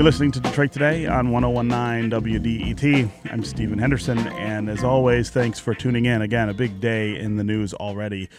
You're 0.00 0.06
listening 0.06 0.30
to 0.30 0.40
Detroit 0.40 0.72
Today 0.72 1.06
on 1.06 1.30
1019 1.30 2.10
WDET. 2.10 3.10
I'm 3.30 3.44
Stephen 3.44 3.78
Henderson, 3.78 4.16
and 4.28 4.70
as 4.70 4.82
always, 4.82 5.28
thanks 5.28 5.60
for 5.60 5.74
tuning 5.74 6.06
in. 6.06 6.22
Again, 6.22 6.48
a 6.48 6.54
big 6.54 6.80
day 6.80 7.18
in 7.18 7.36
the 7.36 7.44
news 7.44 7.74
already 7.74 8.30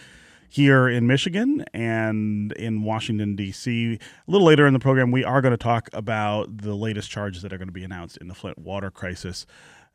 here 0.48 0.88
in 0.88 1.06
Michigan 1.06 1.64
and 1.72 2.50
in 2.50 2.82
Washington, 2.82 3.36
D.C. 3.36 3.92
A 3.94 3.98
little 4.28 4.44
later 4.44 4.66
in 4.66 4.72
the 4.72 4.80
program, 4.80 5.12
we 5.12 5.22
are 5.22 5.40
going 5.40 5.52
to 5.52 5.56
talk 5.56 5.88
about 5.92 6.48
the 6.62 6.74
latest 6.74 7.12
charges 7.12 7.42
that 7.42 7.52
are 7.52 7.58
going 7.58 7.68
to 7.68 7.72
be 7.72 7.84
announced 7.84 8.16
in 8.16 8.26
the 8.26 8.34
Flint 8.34 8.58
water 8.58 8.90
crisis. 8.90 9.46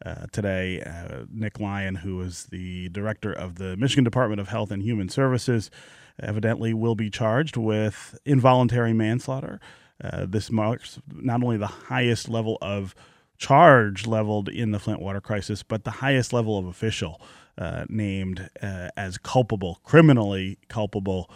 Uh, 0.05 0.25
today, 0.31 0.81
uh, 0.83 1.25
Nick 1.29 1.59
Lyon, 1.59 1.95
who 1.95 2.21
is 2.21 2.45
the 2.45 2.87
director 2.87 3.33
of 3.33 3.55
the 3.55 3.75
Michigan 3.75 4.05
Department 4.05 4.39
of 4.39 4.47
Health 4.47 4.71
and 4.71 4.83
Human 4.83 5.09
Services, 5.09 5.69
evidently 6.17 6.73
will 6.73 6.95
be 6.95 7.09
charged 7.09 7.57
with 7.57 8.17
involuntary 8.23 8.93
manslaughter. 8.93 9.59
Uh, 10.03 10.25
this 10.27 10.51
marks 10.51 10.99
not 11.11 11.43
only 11.43 11.57
the 11.57 11.67
highest 11.67 12.29
level 12.29 12.57
of 12.61 12.93
charge 13.37 14.07
leveled 14.07 14.49
in 14.49 14.71
the 14.71 14.79
Flint 14.79 15.01
water 15.01 15.21
crisis, 15.21 15.63
but 15.63 15.83
the 15.83 15.91
highest 15.91 16.33
level 16.33 16.57
of 16.57 16.65
official 16.65 17.21
uh, 17.57 17.85
named 17.89 18.49
uh, 18.61 18.89
as 18.95 19.17
culpable, 19.17 19.79
criminally 19.83 20.57
culpable 20.67 21.29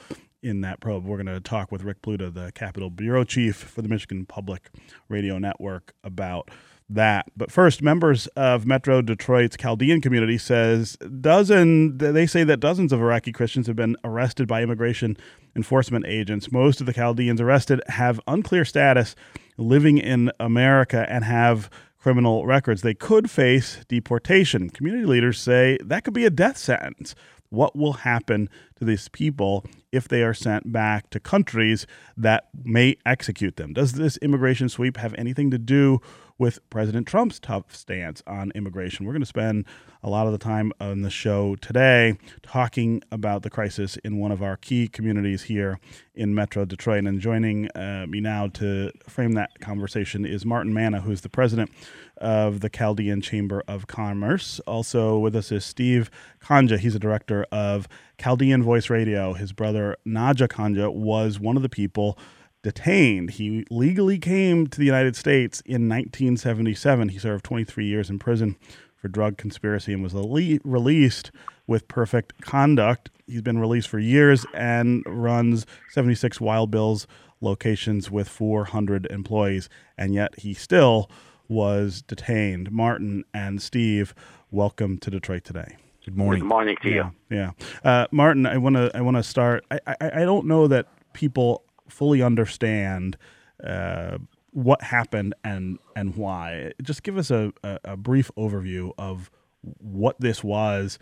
in 0.44 0.62
that 0.62 0.80
probe. 0.80 1.06
We're 1.06 1.18
going 1.18 1.28
to 1.28 1.40
talk 1.40 1.72
with 1.72 1.84
Rick 1.84 2.02
Pluta, 2.02 2.34
the 2.34 2.52
Capitol 2.54 2.90
Bureau 2.90 3.24
Chief 3.24 3.56
for 3.56 3.82
the 3.82 3.88
Michigan 3.88 4.26
Public 4.26 4.70
Radio 5.10 5.38
Network, 5.38 5.94
about 6.04 6.50
that. 6.96 7.28
But 7.36 7.52
first, 7.52 7.82
members 7.82 8.28
of 8.36 8.66
Metro 8.66 9.02
Detroit's 9.02 9.58
Chaldean 9.58 10.02
community 10.02 10.38
says 10.38 10.98
dozen 11.20 11.98
they 11.98 12.26
say 12.26 12.44
that 12.44 12.60
dozens 12.60 12.92
of 12.92 13.02
Iraqi 13.02 13.32
Christians 13.32 13.68
have 13.68 13.76
been 13.76 13.96
arrested 14.04 14.48
by 14.48 14.62
immigration 14.62 15.18
enforcement 15.56 16.06
agents. 16.06 16.52
Most 16.52 16.80
of 16.80 16.88
the 16.88 16.94
Chaldeans 16.94 17.42
arrested 17.42 17.82
have 17.88 18.20
unclear 18.28 18.66
status, 18.66 19.16
living 19.58 19.98
in 19.98 20.32
America 20.40 21.06
and 21.10 21.24
have 21.24 21.70
criminal 21.98 22.46
records. 22.46 22.82
They 22.82 22.94
could 22.94 23.30
face 23.30 23.84
deportation. 23.88 24.70
Community 24.70 25.06
leaders 25.06 25.40
say 25.40 25.78
that 25.84 26.04
could 26.04 26.14
be 26.14 26.26
a 26.26 26.32
death 26.32 26.58
sentence. 26.58 27.16
What 27.50 27.76
will 27.76 27.94
happen 27.94 28.50
to 28.78 28.86
these 28.86 29.10
people 29.10 29.66
if 29.92 30.08
they 30.08 30.24
are 30.24 30.34
sent 30.34 30.72
back 30.72 31.10
to 31.10 31.20
countries 31.20 31.86
that 32.16 32.46
may 32.64 32.96
execute 33.06 33.58
them? 33.58 33.74
Does 33.74 33.94
this 33.94 34.16
immigration 34.18 34.70
sweep 34.70 34.96
have 34.96 35.14
anything 35.16 35.52
to 35.52 35.58
do 35.58 36.00
with 36.42 36.68
President 36.72 37.08
Trump's 37.08 37.40
tough 37.40 37.76
stance 37.76 38.24
on 38.26 38.52
immigration. 38.56 39.06
We're 39.06 39.12
going 39.12 39.22
to 39.22 39.28
spend 39.28 39.64
a 40.02 40.10
lot 40.10 40.26
of 40.26 40.32
the 40.32 40.40
time 40.40 40.74
on 40.80 41.04
the 41.04 41.12
show 41.12 41.56
today 41.58 42.18
talking 42.42 43.04
about 43.12 43.44
the 43.44 43.52
crisis 43.52 43.96
in 43.98 44.18
one 44.18 44.32
of 44.32 44.42
our 44.42 44.58
key 44.58 44.88
communities 44.88 45.44
here 45.44 45.80
in 46.16 46.34
Metro 46.34 46.66
Detroit. 46.66 47.06
And 47.06 47.22
joining 47.22 47.70
uh, 47.76 48.08
me 48.10 48.22
now 48.22 48.48
to 48.56 48.92
frame 49.08 49.34
that 49.34 49.60
conversation 49.60 50.26
is 50.26 50.44
Martin 50.44 50.74
Manna, 50.74 51.02
who's 51.02 51.22
the 51.22 51.30
president 51.30 51.70
of 52.18 52.62
the 52.62 52.70
Chaldean 52.70 53.22
Chamber 53.22 53.64
of 53.68 53.86
Commerce. 53.86 54.60
Also 54.66 55.20
with 55.20 55.36
us 55.36 55.52
is 55.52 55.64
Steve 55.64 56.10
Kanja. 56.44 56.80
He's 56.80 56.96
a 56.96 57.00
director 57.00 57.46
of 57.52 57.88
Chaldean 58.18 58.64
Voice 58.64 58.90
Radio. 58.90 59.34
His 59.34 59.54
brother 59.54 59.96
Naja 60.08 60.48
Kanja 60.48 60.92
was 60.92 61.40
one 61.40 61.56
of 61.56 61.62
the 61.62 61.70
people 61.70 62.18
detained. 62.64 63.32
He 63.32 63.66
legally 63.70 64.20
came 64.20 64.68
to 64.68 64.78
the 64.78 64.86
United 64.86 65.16
States 65.16 65.62
in 65.62 65.90
1977. 65.90 67.10
He 67.10 67.20
served 67.20 67.44
23 67.44 67.86
years 67.86 68.10
in 68.10 68.20
prison 68.20 68.58
for 68.96 69.08
drug 69.08 69.38
conspiracy 69.38 69.94
and 69.94 70.04
was 70.04 70.14
released 70.14 71.32
with 71.66 71.88
perfect 71.88 72.42
conduct. 72.42 73.10
He's 73.26 73.42
been 73.42 73.60
released 73.60 73.88
for 73.88 74.00
years 74.00 74.46
and 74.54 75.04
runs 75.08 75.66
76 75.90 76.40
Wild 76.40 76.70
Bills 76.70 77.08
locations 77.40 78.12
with 78.12 78.30
400 78.30 79.08
employees, 79.08 79.68
and 79.98 80.14
yet 80.14 80.38
he 80.40 80.54
still 80.54 81.10
was 81.48 82.04
detained. 82.04 82.72
Martin 82.72 83.24
and 83.34 83.62
Steve, 83.62 84.14
welcome 84.52 84.98
to 85.00 85.10
Detroit 85.10 85.44
today. 85.44 85.78
Good 86.06 86.18
morning. 86.18 86.42
Good 86.42 86.50
morning 86.50 86.78
to 86.82 86.90
you. 86.90 87.12
Yeah, 87.30 87.52
uh, 87.84 88.08
Martin. 88.12 88.46
I 88.46 88.58
want 88.58 88.76
to. 88.76 88.90
I 88.96 89.02
want 89.02 89.18
to 89.18 89.24
start. 89.24 89.64
I, 89.70 89.80
I. 89.86 89.96
I 90.02 90.26
don't 90.26 90.48
know 90.48 90.68
that 90.68 90.88
people 91.14 91.64
fully 91.92 92.22
understand 92.22 93.18
uh, 93.64 94.18
what 94.52 94.82
happened 94.82 95.34
and 95.44 95.80
and 95.96 96.16
why. 96.16 96.72
Just 96.82 97.04
give 97.04 97.18
us 97.18 97.32
a, 97.32 97.54
a, 97.64 97.80
a, 97.86 97.98
brief 97.98 98.32
overview 98.38 98.92
of 98.98 99.30
what 99.62 100.20
this 100.20 100.44
was 100.44 100.98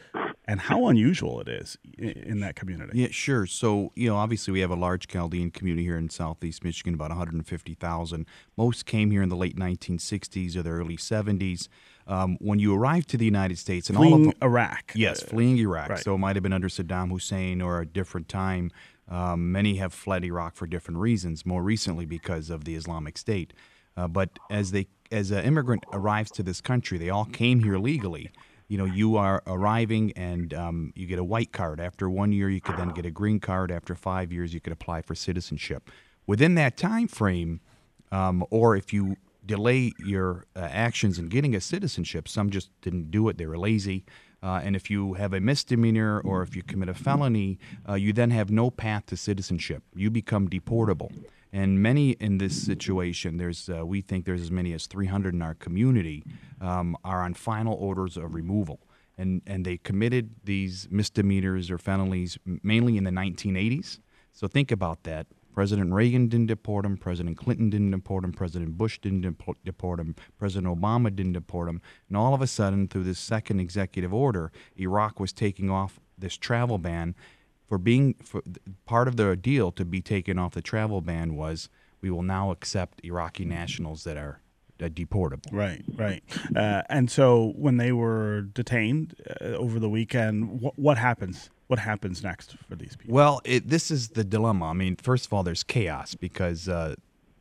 and 0.46 0.60
how 0.60 0.88
unusual 0.88 1.40
it 1.40 1.48
is 1.48 1.78
in, 1.98 2.10
in, 2.10 2.40
that 2.40 2.56
community. 2.56 3.00
Yeah, 3.00 3.08
sure. 3.12 3.46
So, 3.46 3.92
you 3.96 4.10
know, 4.10 4.16
obviously 4.16 4.52
we 4.52 4.60
have 4.62 4.72
a 4.72 4.76
large 4.76 5.08
Chaldean 5.08 5.52
community 5.52 5.84
here 5.84 5.98
in 5.98 6.10
southeast 6.10 6.64
Michigan, 6.64 6.96
about 6.96 7.10
150,000. 7.10 8.26
Most 8.58 8.86
came 8.86 9.12
here 9.12 9.22
in 9.22 9.30
the 9.30 9.36
late 9.36 9.56
1960s 9.56 10.56
or 10.56 10.64
the 10.64 10.72
early 10.72 10.98
70s. 10.98 11.68
Um, 12.08 12.38
when 12.42 12.58
you 12.58 12.76
arrived 12.76 13.10
to 13.10 13.18
the 13.18 13.26
United 13.26 13.60
States 13.60 13.90
and 13.90 13.98
fleeing 13.98 14.14
all 14.14 14.30
of 14.30 14.36
Iraq. 14.42 14.94
Yes, 14.96 15.22
fleeing 15.22 15.60
Iraq. 15.60 15.90
Right. 15.90 16.00
So 16.00 16.16
it 16.16 16.18
might 16.18 16.36
have 16.36 16.42
been 16.42 16.54
under 16.54 16.68
Saddam 16.68 17.12
Hussein 17.12 17.62
or 17.62 17.80
a 17.82 17.86
different 17.86 18.28
time. 18.28 18.72
Um, 19.10 19.52
many 19.52 19.76
have 19.78 19.94
fled 19.94 20.24
Iraq 20.24 20.56
for 20.56 20.68
different 20.68 21.00
reasons. 21.00 21.46
More 21.46 21.64
recently, 21.64 22.06
because 22.06 22.50
of 22.50 22.64
the 22.64 22.76
Islamic 22.76 23.18
State. 23.18 23.54
Uh, 23.98 24.08
but 24.08 24.30
as 24.50 24.72
they 24.72 24.88
as 25.12 25.32
an 25.32 25.44
immigrant 25.44 25.84
arrives 25.92 26.32
to 26.32 26.44
this 26.44 26.62
country, 26.62 26.98
they 26.98 27.10
all 27.10 27.26
came 27.26 27.62
here 27.62 27.78
legally. 27.78 28.30
You 28.68 28.78
know, 28.78 28.86
you 28.86 29.18
are 29.18 29.42
arriving 29.48 30.14
and 30.16 30.54
um, 30.54 30.94
you 30.96 31.08
get 31.08 31.18
a 31.18 31.24
white 31.24 31.52
card. 31.52 31.82
After 31.82 32.08
one 32.08 32.32
year, 32.32 32.50
you 32.50 32.62
could 32.62 32.78
then 32.78 32.90
get 32.90 33.06
a 33.06 33.12
green 33.12 33.40
card. 33.40 33.72
After 33.72 33.96
five 33.96 34.32
years, 34.32 34.54
you 34.54 34.62
could 34.62 34.74
apply 34.74 35.02
for 35.02 35.16
citizenship. 35.16 35.90
Within 36.28 36.54
that 36.56 36.78
time 36.78 37.08
frame, 37.08 37.62
um, 38.12 38.46
or 38.52 38.76
if 38.76 38.94
you 38.94 39.18
delay 39.50 39.92
your 40.06 40.46
uh, 40.56 40.60
actions 40.60 41.18
in 41.18 41.28
getting 41.28 41.56
a 41.56 41.60
citizenship, 41.60 42.28
some 42.28 42.52
just 42.52 42.70
didn't 42.82 43.10
do 43.10 43.28
it. 43.30 43.40
They 43.40 43.48
were 43.48 43.58
lazy. 43.58 44.06
Uh, 44.44 44.62
and 44.64 44.76
if 44.76 44.92
you 44.92 45.16
have 45.16 45.34
a 45.34 45.40
misdemeanor 45.40 46.22
or 46.22 46.44
if 46.44 46.56
you 46.56 46.62
commit 46.62 46.88
a 46.88 46.94
felony, 46.94 47.58
uh, 47.90 47.96
you 47.96 48.14
then 48.14 48.30
have 48.30 48.52
no 48.52 48.70
path 48.70 49.08
to 49.08 49.18
citizenship. 49.18 49.82
You 49.96 50.12
become 50.12 50.48
deportable. 50.50 51.12
And 51.52 51.82
many 51.82 52.12
in 52.12 52.38
this 52.38 52.64
situation, 52.64 53.38
there's 53.38 53.70
uh, 53.70 53.84
we 53.84 54.02
think 54.02 54.26
there's 54.26 54.42
as 54.42 54.52
many 54.52 54.72
as 54.72 54.86
300 54.86 55.34
in 55.34 55.42
our 55.42 55.56
community, 55.56 56.24
um, 56.62 56.96
are 57.04 57.24
on 57.24 57.34
final 57.34 57.74
orders 57.74 58.18
of 58.18 58.36
removal. 58.36 58.80
And, 59.18 59.42
and 59.48 59.66
they 59.66 59.78
committed 59.78 60.36
these 60.44 60.88
misdemeanors 60.92 61.72
or 61.72 61.80
felonies 61.80 62.38
mainly 62.46 62.98
in 62.98 63.04
the 63.04 63.12
1980s. 63.12 63.98
So 64.32 64.48
think 64.48 64.72
about 64.72 65.04
that. 65.04 65.26
President 65.60 65.92
Reagan 65.92 66.30
didn't 66.30 66.46
deport 66.46 66.86
him. 66.86 66.96
President 66.96 67.36
Clinton 67.36 67.70
didn't 67.70 67.92
deport 67.92 68.24
him. 68.24 68.32
President 68.32 68.78
Bush 68.78 68.98
didn't 68.98 69.24
deport 69.66 70.00
him. 70.00 70.16
President 70.38 70.74
Obama 70.74 71.14
didn't 71.14 71.34
deport 71.34 71.68
him. 71.68 71.82
And 72.08 72.16
all 72.16 72.34
of 72.34 72.42
a 72.42 72.48
sudden, 72.48 72.88
through 72.88 73.04
this 73.04 73.20
second 73.20 73.60
executive 73.60 74.14
order, 74.14 74.54
Iraq 74.78 75.20
was 75.20 75.34
taking 75.34 75.70
off 75.70 76.00
this 76.18 76.38
travel 76.38 76.78
ban. 76.78 77.14
For 77.68 77.78
being 77.78 78.16
for 78.24 78.42
part 78.86 79.10
of 79.10 79.18
the 79.18 79.36
deal 79.36 79.74
to 79.74 79.84
be 79.84 80.00
taken 80.00 80.40
off 80.40 80.54
the 80.54 80.62
travel 80.62 81.02
ban 81.02 81.36
was 81.36 81.68
we 82.00 82.10
will 82.10 82.24
now 82.24 82.52
accept 82.52 83.02
Iraqi 83.04 83.44
nationals 83.44 84.06
that 84.06 84.16
are 84.16 84.40
deportable. 84.80 85.52
Right, 85.52 85.84
right. 85.94 86.24
Uh, 86.56 86.84
and 86.88 87.12
so 87.12 87.52
when 87.58 87.76
they 87.76 87.92
were 87.92 88.44
detained 88.44 89.14
uh, 89.42 89.48
over 89.58 89.78
the 89.78 89.90
weekend, 89.90 90.62
wh- 90.62 90.80
what 90.80 90.98
happens? 90.98 91.50
What 91.70 91.78
happens 91.78 92.24
next 92.24 92.58
for 92.68 92.76
these 92.76 92.96
people? 92.96 93.14
Well, 93.14 93.42
it, 93.46 93.70
this 93.70 93.92
is 93.92 94.10
the 94.10 94.24
dilemma. 94.24 94.66
I 94.66 94.74
mean, 94.74 94.96
first 94.96 95.28
of 95.28 95.34
all, 95.34 95.44
there's 95.44 95.62
chaos 95.64 96.16
because 96.16 96.68
uh, 96.68 96.96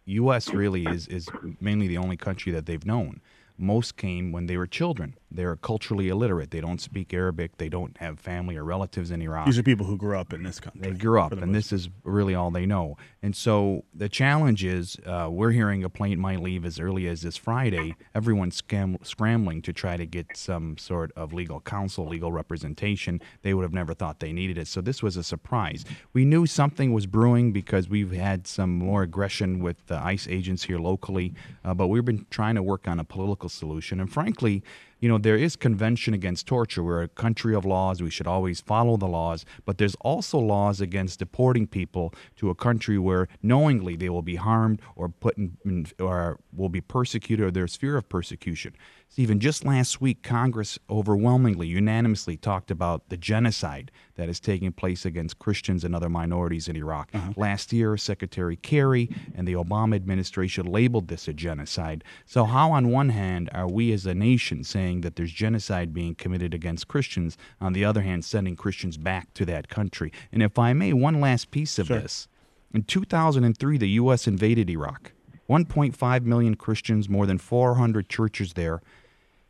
U.S. 0.05 0.51
really 0.51 0.85
is 0.85 1.07
is 1.09 1.29
mainly 1.61 1.89
the 1.89 1.97
only 1.97 2.19
country 2.19 2.53
that 2.53 2.67
they've 2.67 2.85
known 2.85 3.23
most 3.59 3.97
came 3.97 4.33
when 4.33 4.47
they 4.47 4.57
were 4.57 4.67
children. 4.67 5.15
They're 5.31 5.57
culturally 5.57 6.09
illiterate. 6.09 6.51
They 6.51 6.61
don't 6.61 6.81
speak 6.81 7.13
Arabic. 7.13 7.59
They 7.59 7.69
don't 7.69 7.97
have 7.99 8.19
family 8.19 8.57
or 8.57 8.65
relatives 8.65 9.11
in 9.11 9.21
Iraq. 9.21 9.45
These 9.47 9.59
are 9.59 9.63
people 9.63 9.85
who 9.85 9.99
grew 9.99 10.17
up 10.17 10.33
in 10.33 10.43
this 10.43 10.59
country. 10.59 10.81
They 10.81 10.97
grew 10.97 11.21
up, 11.21 11.33
and 11.33 11.55
this 11.55 11.71
is 11.71 11.91
really 12.05 12.35
all 12.35 12.51
they 12.51 12.65
know. 12.65 12.97
And 13.23 13.37
so 13.37 13.85
the 13.93 14.09
challenge 14.09 14.65
is 14.65 14.97
uh, 15.05 15.29
we're 15.31 15.51
hearing 15.51 15.85
a 15.85 15.91
plane 15.91 16.19
might 16.19 16.41
leave 16.41 16.65
as 16.65 16.81
early 16.81 17.07
as 17.09 17.21
this 17.23 17.37
Friday. 17.37 17.95
Everyone's 18.15 18.63
scam- 18.63 19.05
scrambling 19.05 19.61
to 19.63 19.73
try 19.73 19.97
to 19.97 20.07
get 20.07 20.37
some 20.37 20.79
sort 20.79 21.13
of 21.15 21.33
legal 21.35 21.61
counsel, 21.61 22.07
legal 22.07 22.33
representation. 22.33 23.21
They 23.43 23.53
would 23.53 23.65
have 23.65 23.75
never 23.75 23.93
thought 23.93 24.21
they 24.21 24.33
needed 24.33 24.57
it. 24.57 24.69
So 24.69 24.81
this 24.81 25.03
was 25.03 25.17
a 25.17 25.23
surprise. 25.23 25.85
We 26.15 26.25
knew 26.25 26.47
something 26.47 26.93
was 26.93 27.07
brewing 27.07 27.53
because 27.53 27.89
we've 27.89 28.13
had 28.13 28.47
some 28.47 28.79
more 28.79 29.03
aggression 29.03 29.63
with 29.63 29.87
the 29.89 29.99
ICE 29.99 30.27
agents 30.29 30.63
here 30.63 30.79
locally, 30.79 31.35
uh, 31.65 31.75
but 31.75 31.89
we've 31.89 32.05
been 32.05 32.25
trying 32.31 32.55
to 32.55 32.63
work 32.63 32.89
on 32.89 32.99
a 32.99 33.05
political 33.05 33.48
solution. 33.49 34.01
And 34.01 34.11
frankly, 34.11 34.63
you 35.01 35.09
know, 35.09 35.19
there 35.19 35.37
is 35.37 35.57
convention 35.57 36.15
against 36.15 36.47
torture. 36.47 36.83
We're 36.83 37.03
a 37.03 37.09
country 37.09 37.55
of 37.55 37.65
laws. 37.65 38.03
We 38.03 38.11
should 38.11 38.27
always 38.27 38.61
follow 38.61 38.97
the 38.97 39.07
laws. 39.07 39.45
But 39.65 39.79
there's 39.79 39.95
also 39.97 40.39
laws 40.39 40.81
against 40.81 41.21
deporting 41.21 41.67
people 41.67 42.13
to 42.37 42.51
a 42.51 42.55
country 42.55 42.99
where 42.99 43.29
knowingly 43.43 43.97
they 43.97 44.09
will 44.09 44.23
be 44.23 44.37
harmed 44.37 44.81
or 44.97 45.09
put 45.09 45.37
in, 45.37 45.87
or 46.01 46.39
will 46.53 46.69
be 46.69 46.81
persecuted 46.81 47.47
or 47.47 47.51
there's 47.51 47.77
fear 47.77 47.97
of 47.97 48.09
persecution. 48.09 48.75
Stephen, 49.11 49.41
just 49.41 49.65
last 49.65 50.03
week, 50.03 50.23
Congress 50.23 50.79
overwhelmingly, 50.91 51.67
unanimously 51.67 52.37
talked 52.37 52.71
about 52.71 53.09
the 53.09 53.17
genocide 53.17 53.91
that 54.17 54.29
is 54.29 54.39
taking 54.39 54.71
place 54.71 55.07
against 55.07 55.39
Christians 55.39 55.83
and 55.83 55.95
other 55.95 56.11
minorities 56.11 56.69
in 56.69 56.77
Iraq. 56.77 57.09
Uh-huh. 57.15 57.33
Last 57.35 57.73
year, 57.73 57.97
Secretary 57.97 58.57
Kerry 58.57 59.09
and 59.35 59.49
the 59.49 59.55
Obama 59.55 59.95
administration 59.95 60.67
labeled 60.67 61.09
this 61.09 61.27
a 61.27 61.33
genocide. 61.33 62.05
So, 62.27 62.45
how, 62.45 62.73
on 62.73 62.91
one 62.91 63.09
hand, 63.09 63.49
are 63.55 63.69
we 63.69 63.93
as 63.93 64.05
a 64.05 64.15
nation 64.15 64.63
saying 64.63 64.88
that 64.97 65.17
there's 65.17 65.33
genocide 65.33 65.95
being 65.95 66.15
committed 66.15 66.55
against 66.55 66.89
Christians, 66.89 67.37
on 67.61 67.73
the 67.73 67.85
other 67.85 68.03
hand, 68.03 68.25
sending 68.25 68.57
Christians 68.57 68.97
back 68.97 69.33
to 69.35 69.45
that 69.47 69.69
country? 69.69 70.13
And 70.33 70.43
if 70.43 70.59
I 70.59 70.73
may, 70.73 70.93
one 70.93 71.21
last 71.21 71.51
piece 71.51 71.79
of 71.79 71.87
sure. 71.87 72.01
this. 72.01 72.29
In 72.73 72.83
2003, 72.83 73.79
the 73.79 73.89
U.S. 73.91 74.27
invaded 74.27 74.69
Iraq. 74.69 75.13
1.5 75.49 76.23
million 76.25 76.55
Christians, 76.57 77.09
more 77.09 77.27
than 77.27 77.39
400 77.39 78.09
churches 78.09 78.55
there. 78.55 78.83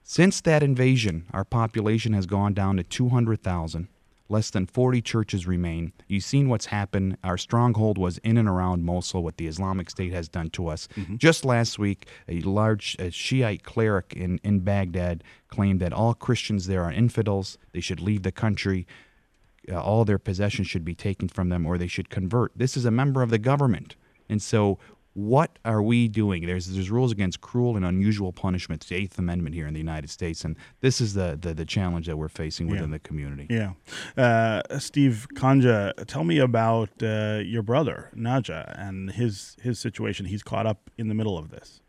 Since 0.02 0.40
that 0.42 0.62
invasion, 0.62 1.26
our 1.32 1.44
population 1.44 2.12
has 2.12 2.26
gone 2.26 2.54
down 2.54 2.76
to 2.76 2.84
200,000. 2.84 3.88
Less 4.30 4.50
than 4.50 4.66
40 4.66 5.00
churches 5.00 5.46
remain. 5.46 5.92
You've 6.06 6.24
seen 6.24 6.48
what's 6.50 6.66
happened. 6.66 7.16
Our 7.24 7.38
stronghold 7.38 7.96
was 7.96 8.18
in 8.18 8.36
and 8.36 8.48
around 8.48 8.84
Mosul, 8.84 9.22
what 9.22 9.38
the 9.38 9.46
Islamic 9.46 9.88
State 9.88 10.12
has 10.12 10.28
done 10.28 10.50
to 10.50 10.68
us. 10.68 10.86
Mm-hmm. 10.96 11.16
Just 11.16 11.46
last 11.46 11.78
week, 11.78 12.06
a 12.28 12.40
large 12.40 12.94
a 12.98 13.10
Shiite 13.10 13.62
cleric 13.62 14.12
in, 14.14 14.38
in 14.44 14.60
Baghdad 14.60 15.24
claimed 15.48 15.80
that 15.80 15.94
all 15.94 16.12
Christians 16.12 16.66
there 16.66 16.84
are 16.84 16.92
infidels. 16.92 17.56
They 17.72 17.80
should 17.80 18.00
leave 18.00 18.22
the 18.22 18.32
country. 18.32 18.86
Uh, 19.70 19.80
all 19.80 20.04
their 20.04 20.18
possessions 20.18 20.66
should 20.66 20.84
be 20.84 20.94
taken 20.94 21.28
from 21.28 21.48
them 21.48 21.66
or 21.66 21.78
they 21.78 21.86
should 21.86 22.10
convert. 22.10 22.52
This 22.54 22.76
is 22.76 22.84
a 22.84 22.90
member 22.90 23.22
of 23.22 23.30
the 23.30 23.38
government. 23.38 23.96
And 24.28 24.42
so 24.42 24.78
what 25.18 25.58
are 25.64 25.82
we 25.82 26.06
doing? 26.06 26.46
There's 26.46 26.66
there's 26.66 26.90
rules 26.90 27.10
against 27.10 27.40
cruel 27.40 27.74
and 27.74 27.84
unusual 27.84 28.32
punishment, 28.32 28.86
the 28.86 28.94
Eighth 28.94 29.18
Amendment 29.18 29.52
here 29.52 29.66
in 29.66 29.74
the 29.74 29.80
United 29.80 30.10
States, 30.10 30.44
and 30.44 30.56
this 30.80 31.00
is 31.00 31.14
the 31.14 31.36
the, 31.40 31.52
the 31.54 31.64
challenge 31.64 32.06
that 32.06 32.16
we're 32.16 32.28
facing 32.28 32.68
within 32.68 32.90
yeah. 32.90 32.96
the 32.96 32.98
community. 33.00 33.46
Yeah, 33.50 33.72
uh, 34.16 34.78
Steve 34.78 35.26
Kanja, 35.34 35.92
tell 36.06 36.22
me 36.22 36.38
about 36.38 36.90
uh, 37.02 37.40
your 37.44 37.62
brother 37.62 38.10
Naja 38.14 38.72
and 38.78 39.10
his 39.10 39.56
his 39.60 39.80
situation. 39.80 40.26
He's 40.26 40.44
caught 40.44 40.66
up 40.66 40.88
in 40.96 41.08
the 41.08 41.14
middle 41.14 41.36
of 41.36 41.50
this. 41.50 41.80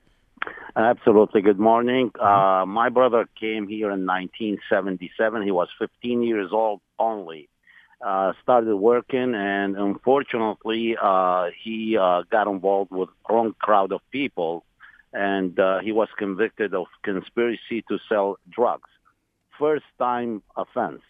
Absolutely. 0.76 1.42
Good 1.42 1.60
morning. 1.60 2.10
Mm-hmm. 2.10 2.26
Uh, 2.26 2.66
my 2.66 2.90
brother 2.90 3.30
came 3.40 3.68
here 3.68 3.92
in 3.92 4.08
1977. 4.08 5.44
He 5.44 5.52
was 5.52 5.68
15 5.78 6.24
years 6.24 6.50
old 6.52 6.82
only 6.98 7.48
uh, 8.02 8.34
started 8.42 8.76
working, 8.76 9.36
and 9.36 9.76
unfortunately, 9.76 10.96
uh, 11.02 11.48
he 11.62 11.98
uh, 11.98 12.24
got 12.32 12.48
involved 12.48 12.92
with 12.92 13.10
wrong 13.30 13.54
crowd 13.60 13.92
of 13.92 14.02
people, 14.12 14.64
and 15.14 15.60
uh, 15.60 15.80
he 15.80 15.92
was 15.92 16.08
convicted 16.18 16.74
of 16.74 16.88
conspiracy 17.04 17.84
to 17.90 17.98
sell 18.08 18.38
drugs. 18.50 18.90
First 19.58 19.86
time 19.98 20.42
offense. 20.56 21.02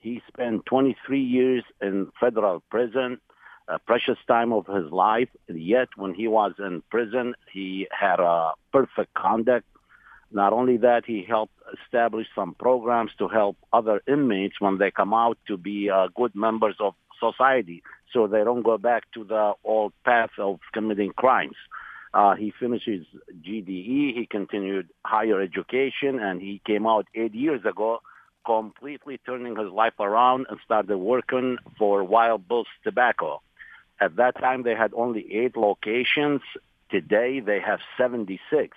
He 0.00 0.22
spent 0.28 0.64
23 0.66 1.20
years 1.20 1.64
in 1.82 2.10
federal 2.18 2.60
prison, 2.70 3.20
a 3.66 3.78
precious 3.78 4.18
time 4.26 4.52
of 4.52 4.66
his 4.66 4.90
life. 4.90 5.28
Yet, 5.48 5.88
when 5.96 6.14
he 6.14 6.28
was 6.28 6.52
in 6.58 6.82
prison, 6.88 7.34
he 7.52 7.88
had 7.90 8.20
a 8.20 8.52
perfect 8.72 9.12
conduct 9.14 9.66
not 10.30 10.52
only 10.52 10.76
that, 10.78 11.04
he 11.06 11.24
helped 11.26 11.54
establish 11.84 12.26
some 12.34 12.54
programs 12.54 13.12
to 13.18 13.28
help 13.28 13.56
other 13.72 14.02
inmates 14.06 14.60
when 14.60 14.78
they 14.78 14.90
come 14.90 15.14
out 15.14 15.38
to 15.46 15.56
be 15.56 15.90
uh, 15.90 16.08
good 16.14 16.34
members 16.34 16.76
of 16.80 16.94
society 17.18 17.82
so 18.12 18.26
they 18.26 18.44
don't 18.44 18.62
go 18.62 18.78
back 18.78 19.04
to 19.12 19.24
the 19.24 19.54
old 19.64 19.92
path 20.04 20.30
of 20.38 20.60
committing 20.72 21.12
crimes. 21.12 21.56
Uh, 22.14 22.34
he 22.34 22.52
finished 22.58 22.86
his 22.86 23.04
GDE, 23.42 24.14
he 24.14 24.26
continued 24.30 24.88
higher 25.04 25.40
education, 25.40 26.18
and 26.18 26.40
he 26.40 26.60
came 26.66 26.86
out 26.86 27.06
eight 27.14 27.34
years 27.34 27.64
ago 27.64 28.00
completely 28.46 29.20
turning 29.26 29.56
his 29.56 29.70
life 29.70 29.98
around 30.00 30.46
and 30.48 30.58
started 30.64 30.96
working 30.96 31.58
for 31.78 32.02
Wild 32.02 32.48
Bill's 32.48 32.66
Tobacco. 32.82 33.42
At 34.00 34.16
that 34.16 34.38
time, 34.38 34.62
they 34.62 34.74
had 34.74 34.92
only 34.94 35.26
eight 35.34 35.56
locations. 35.56 36.40
Today, 36.90 37.40
they 37.40 37.60
have 37.60 37.80
76. 37.98 38.76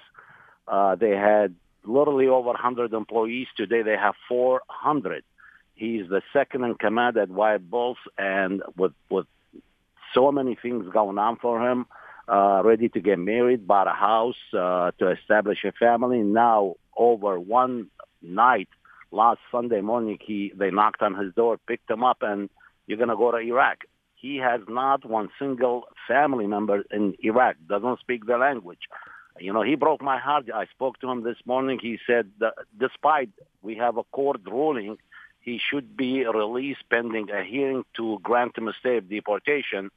Uh, 0.72 0.96
they 0.96 1.12
had 1.12 1.54
literally 1.84 2.28
over 2.28 2.48
100 2.48 2.94
employees. 2.94 3.48
Today 3.58 3.82
they 3.82 3.98
have 3.98 4.16
400. 4.30 5.24
He's 5.76 6.08
the 6.08 6.22
second 6.32 6.64
in 6.64 6.76
command 6.76 7.18
at 7.18 7.30
Wild 7.30 7.70
Bills, 7.70 7.98
and 8.18 8.64
with 8.78 8.94
with 9.10 9.26
so 10.14 10.32
many 10.32 10.56
things 10.56 10.86
going 10.94 11.18
on 11.18 11.38
for 11.38 11.60
him, 11.68 11.86
uh, 12.28 12.62
ready 12.64 12.88
to 12.90 13.02
get 13.02 13.20
married, 13.20 13.68
bought 13.68 13.88
a 13.88 13.92
house 13.94 14.42
uh, 14.54 14.92
to 15.00 15.10
establish 15.12 15.64
a 15.66 15.72
family. 15.74 16.20
Now, 16.20 16.76
over 16.96 17.40
one 17.40 17.88
night, 18.22 18.70
last 19.12 19.40
Sunday 19.52 19.82
morning, 19.82 20.20
he 20.26 20.54
they 20.56 20.72
knocked 20.72 21.02
on 21.02 21.16
his 21.16 21.34
door, 21.34 21.58
picked 21.68 21.90
him 21.90 22.04
up, 22.04 22.20
and 22.22 22.50
you're 22.88 23.00
gonna 23.00 23.18
go 23.18 23.32
to 23.32 23.40
Iraq. 23.40 23.80
He 24.16 24.38
has 24.38 24.62
not 24.70 25.04
one 25.04 25.30
single 25.40 25.86
family 26.08 26.48
member 26.48 26.84
in 26.92 27.16
Iraq. 27.24 27.56
Doesn't 27.68 28.00
speak 28.00 28.26
the 28.26 28.38
language. 28.38 28.88
You 29.40 29.54
know, 29.54 29.64
he 29.64 29.76
broke 29.76 30.02
my 30.02 30.18
heart. 30.18 30.46
I 30.54 30.66
spoke 30.66 31.00
to 31.00 31.10
him 31.10 31.24
this 31.24 31.38
morning. 31.46 31.80
He 31.82 31.98
said, 32.06 32.30
that 32.40 32.54
despite 32.78 33.30
we 33.62 33.76
have 33.76 33.98
a 33.98 34.04
court 34.04 34.42
ruling, 34.46 34.98
he 35.40 35.60
should 35.70 35.98
be 35.98 36.26
released 36.26 36.84
pending 36.90 37.30
a 37.32 37.44
hearing 37.44 37.84
to 37.98 38.20
grant 38.22 38.58
him 38.58 38.68
a 38.68 38.74
stay 38.80 38.98
of 38.98 39.10
deportation. 39.10 39.90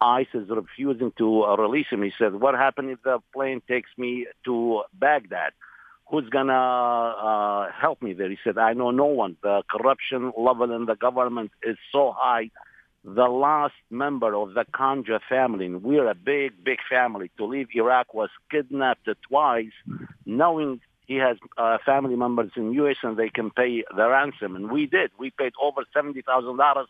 ICE 0.00 0.26
is 0.34 0.48
refusing 0.48 1.12
to 1.18 1.44
uh, 1.44 1.56
release 1.56 1.86
him. 1.90 2.02
He 2.02 2.12
said, 2.18 2.34
what 2.34 2.54
happened 2.54 2.90
if 2.90 3.02
the 3.02 3.20
plane 3.32 3.62
takes 3.68 3.90
me 3.96 4.26
to 4.44 4.82
Baghdad? 4.92 5.52
Who's 6.10 6.28
going 6.28 6.48
to 6.48 6.52
uh, 6.52 7.72
help 7.72 8.02
me 8.02 8.12
there? 8.12 8.28
He 8.28 8.38
said, 8.44 8.58
I 8.58 8.74
know 8.74 8.90
no 8.90 9.06
one. 9.06 9.36
The 9.42 9.62
corruption 9.70 10.32
level 10.36 10.70
in 10.74 10.86
the 10.86 10.96
government 10.96 11.52
is 11.62 11.76
so 11.90 12.14
high 12.16 12.50
the 13.04 13.26
last 13.26 13.74
member 13.90 14.34
of 14.34 14.54
the 14.54 14.64
Kanja 14.72 15.20
family, 15.28 15.66
and 15.66 15.82
we're 15.82 16.08
a 16.08 16.14
big, 16.14 16.64
big 16.64 16.78
family, 16.88 17.30
to 17.36 17.44
leave 17.44 17.68
Iraq 17.74 18.14
was 18.14 18.30
kidnapped 18.50 19.08
twice, 19.28 19.72
knowing 20.24 20.80
he 21.06 21.16
has 21.16 21.36
uh, 21.58 21.78
family 21.84 22.14
members 22.14 22.52
in 22.56 22.72
U.S. 22.74 22.96
and 23.02 23.16
they 23.16 23.28
can 23.28 23.50
pay 23.50 23.82
the 23.94 24.08
ransom. 24.08 24.54
And 24.54 24.70
we 24.70 24.86
did. 24.86 25.10
We 25.18 25.30
paid 25.30 25.52
over 25.60 25.82
$70,000 25.94 26.84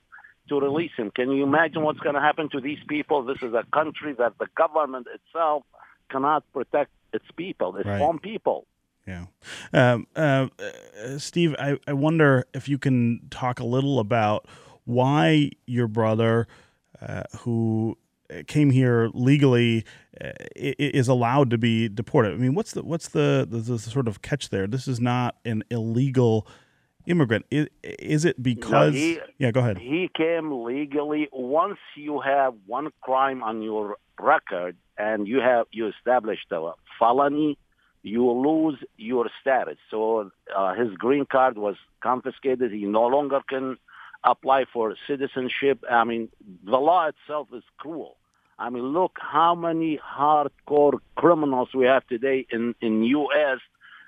to 0.48 0.60
release 0.60 0.90
him. 0.96 1.10
Can 1.10 1.30
you 1.30 1.44
imagine 1.44 1.82
what's 1.82 2.00
going 2.00 2.14
to 2.14 2.20
happen 2.20 2.50
to 2.50 2.60
these 2.60 2.78
people? 2.88 3.22
This 3.24 3.38
is 3.40 3.54
a 3.54 3.64
country 3.72 4.12
that 4.18 4.34
the 4.38 4.48
government 4.54 5.06
itself 5.14 5.62
cannot 6.10 6.44
protect 6.52 6.90
its 7.14 7.24
people, 7.36 7.76
its 7.76 7.86
right. 7.86 8.02
own 8.02 8.18
people. 8.18 8.66
Yeah. 9.06 9.26
Um, 9.72 10.06
uh, 10.14 10.48
uh, 10.58 11.18
Steve, 11.18 11.56
I, 11.58 11.78
I 11.86 11.94
wonder 11.94 12.44
if 12.52 12.68
you 12.68 12.78
can 12.78 13.22
talk 13.30 13.60
a 13.60 13.64
little 13.64 13.98
about– 13.98 14.46
why 14.84 15.50
your 15.66 15.88
brother, 15.88 16.46
uh, 17.00 17.22
who 17.40 17.96
came 18.46 18.70
here 18.70 19.10
legally, 19.12 19.84
uh, 20.20 20.30
is 20.56 21.08
allowed 21.08 21.50
to 21.50 21.58
be 21.58 21.88
deported. 21.88 22.32
I 22.32 22.36
mean, 22.36 22.54
what's 22.54 22.72
the 22.72 22.82
what's 22.82 23.08
the, 23.08 23.46
the, 23.48 23.58
the, 23.58 23.78
sort 23.78 24.08
of 24.08 24.22
catch 24.22 24.50
there? 24.50 24.66
This 24.66 24.88
is 24.88 25.00
not 25.00 25.36
an 25.44 25.64
illegal 25.70 26.46
immigrant. 27.06 27.46
Is, 27.50 27.68
is 27.82 28.24
it 28.24 28.42
because? 28.42 28.94
No, 28.94 28.98
he, 28.98 29.20
yeah, 29.38 29.50
go 29.50 29.60
ahead. 29.60 29.78
He 29.78 30.08
came 30.14 30.64
legally. 30.64 31.28
Once 31.32 31.78
you 31.96 32.20
have 32.20 32.54
one 32.66 32.90
crime 33.00 33.42
on 33.42 33.62
your 33.62 33.96
record 34.20 34.76
and 34.98 35.26
you 35.26 35.40
have 35.40 35.66
you 35.72 35.88
established 35.88 36.50
a 36.52 36.72
felony, 36.98 37.58
you 38.02 38.30
lose 38.30 38.78
your 38.96 39.30
status. 39.40 39.78
So 39.90 40.30
uh, 40.54 40.74
his 40.74 40.94
green 40.96 41.26
card 41.30 41.58
was 41.58 41.76
confiscated. 42.02 42.72
He 42.72 42.84
no 42.84 43.06
longer 43.06 43.40
can 43.48 43.76
apply 44.24 44.66
for 44.72 44.94
citizenship. 45.06 45.84
I 45.90 46.04
mean, 46.04 46.28
the 46.64 46.78
law 46.78 47.08
itself 47.08 47.48
is 47.52 47.64
cruel. 47.78 48.16
I 48.58 48.70
mean, 48.70 48.84
look 48.92 49.16
how 49.20 49.54
many 49.54 49.98
hardcore 49.98 50.98
criminals 51.16 51.70
we 51.74 51.86
have 51.86 52.06
today 52.06 52.46
in 52.50 52.74
in 52.80 53.02
U.S. 53.02 53.58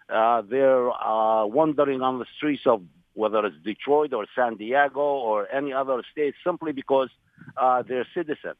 Uh, 0.08 0.42
they're 0.42 0.90
uh, 0.90 1.46
wandering 1.46 2.02
on 2.02 2.18
the 2.18 2.26
streets 2.36 2.62
of 2.66 2.82
whether 3.14 3.44
it's 3.46 3.56
Detroit 3.64 4.12
or 4.12 4.26
San 4.34 4.56
Diego 4.56 5.00
or 5.00 5.48
any 5.50 5.72
other 5.72 6.02
state 6.12 6.34
simply 6.44 6.72
because 6.72 7.08
uh, 7.56 7.82
they're 7.82 8.06
citizens. 8.12 8.56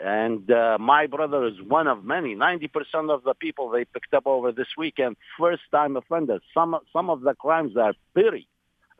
And 0.00 0.48
uh, 0.50 0.78
my 0.78 1.06
brother 1.06 1.44
is 1.46 1.60
one 1.60 1.88
of 1.88 2.04
many. 2.04 2.36
90% 2.36 3.10
of 3.10 3.24
the 3.24 3.34
people 3.34 3.70
they 3.70 3.84
picked 3.84 4.14
up 4.14 4.26
over 4.26 4.52
this 4.52 4.68
weekend, 4.76 5.16
first-time 5.38 5.96
offenders. 5.96 6.42
Some 6.54 6.78
some 6.92 7.10
of 7.10 7.22
the 7.22 7.34
crimes 7.34 7.76
are 7.76 7.94
petty 8.14 8.46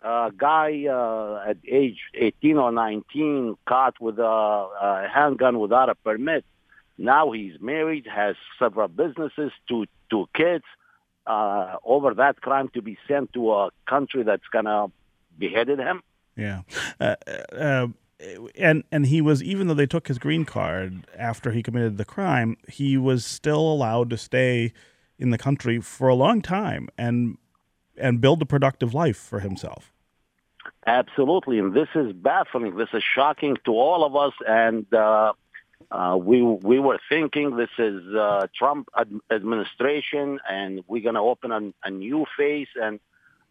a 0.03 0.31
guy 0.37 0.87
uh, 0.87 1.51
at 1.51 1.57
age 1.67 1.99
18 2.15 2.57
or 2.57 2.73
19 2.73 3.57
caught 3.67 4.01
with 4.01 4.19
a, 4.19 4.23
a 4.23 5.09
handgun 5.13 5.59
without 5.59 5.89
a 5.89 5.95
permit. 5.95 6.45
Now 6.97 7.31
he's 7.31 7.61
married, 7.61 8.07
has 8.07 8.37
several 8.59 8.89
businesses, 8.89 9.53
two 9.69 9.87
two 10.11 10.29
kids. 10.35 10.65
Uh, 11.27 11.77
over 11.85 12.15
that 12.15 12.41
crime 12.41 12.71
to 12.73 12.81
be 12.81 12.97
sent 13.07 13.33
to 13.35 13.53
a 13.53 13.71
country 13.87 14.23
that's 14.23 14.49
gonna 14.51 14.87
beheaded 15.39 15.79
him. 15.79 16.03
Yeah, 16.37 16.63
uh, 16.99 17.17
uh, 17.53 17.89
and 18.57 18.83
and 18.91 19.07
he 19.07 19.21
was 19.21 19.43
even 19.43 19.67
though 19.67 19.75
they 19.75 19.87
took 19.87 20.09
his 20.09 20.19
green 20.19 20.45
card 20.45 21.07
after 21.17 21.53
he 21.53 21.63
committed 21.63 21.99
the 21.99 22.05
crime, 22.05 22.57
he 22.67 22.97
was 22.97 23.25
still 23.25 23.61
allowed 23.61 24.11
to 24.11 24.17
stay 24.17 24.73
in 25.19 25.31
the 25.31 25.39
country 25.39 25.81
for 25.81 26.09
a 26.09 26.15
long 26.15 26.41
time. 26.41 26.89
And 26.97 27.37
and 28.01 28.21
build 28.21 28.43
a 28.43 28.47
productive 28.47 28.95
life 28.95 29.17
for 29.17 29.41
himself. 29.41 29.93
Absolutely, 30.87 31.59
and 31.59 31.75
this 31.75 31.89
is 31.95 32.13
baffling. 32.13 32.77
This 32.77 32.89
is 32.93 33.03
shocking 33.03 33.57
to 33.65 33.73
all 33.73 34.05
of 34.05 34.17
us, 34.17 34.33
and 34.47 34.87
uh, 34.95 35.33
uh, 35.91 36.19
we 36.21 36.43
we 36.43 36.79
were 36.79 36.99
thinking 37.09 37.57
this 37.57 37.71
is 37.79 38.03
uh, 38.15 38.47
Trump 38.55 38.89
ad- 38.97 39.21
administration, 39.31 40.39
and 40.49 40.83
we're 40.87 41.03
going 41.03 41.15
to 41.15 41.21
open 41.21 41.53
a, 41.53 41.87
a, 41.87 41.91
new 41.91 42.27
phase. 42.37 42.69
And 42.81 43.01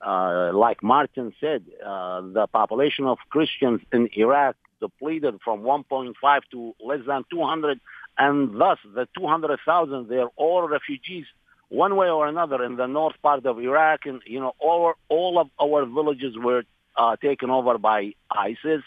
uh, 0.06 0.52
like 0.54 0.84
Martin 0.84 1.34
said, 1.40 1.64
uh, 1.86 2.22
the 2.22 2.48
population 2.48 3.06
of 3.06 3.18
Christians 3.30 3.82
in 3.92 4.10
Iraq 4.16 4.56
depleted 4.80 5.40
from 5.44 5.62
1.5 5.62 6.14
to 6.52 6.76
less 6.84 7.00
than 7.08 7.24
200, 7.32 7.80
and 8.18 8.60
thus 8.60 8.78
the 8.94 9.08
200,000 9.18 10.08
they're 10.08 10.28
all 10.36 10.68
refugees 10.68 11.26
one 11.70 11.96
way 11.96 12.10
or 12.10 12.28
another 12.28 12.64
in 12.64 12.76
the 12.76 12.88
north 12.88 13.16
part 13.22 13.46
of 13.46 13.60
Iraq, 13.60 14.06
and 14.06 14.22
you 14.26 14.40
know 14.40 14.54
all 14.60 14.94
all 15.10 15.40
of 15.40 15.50
our 15.62 15.86
villages 15.86 16.36
were 16.38 16.64
uh, 16.96 17.16
taken 17.18 17.50
over 17.50 17.78
by 17.78 18.14
ISIS. 18.32 18.84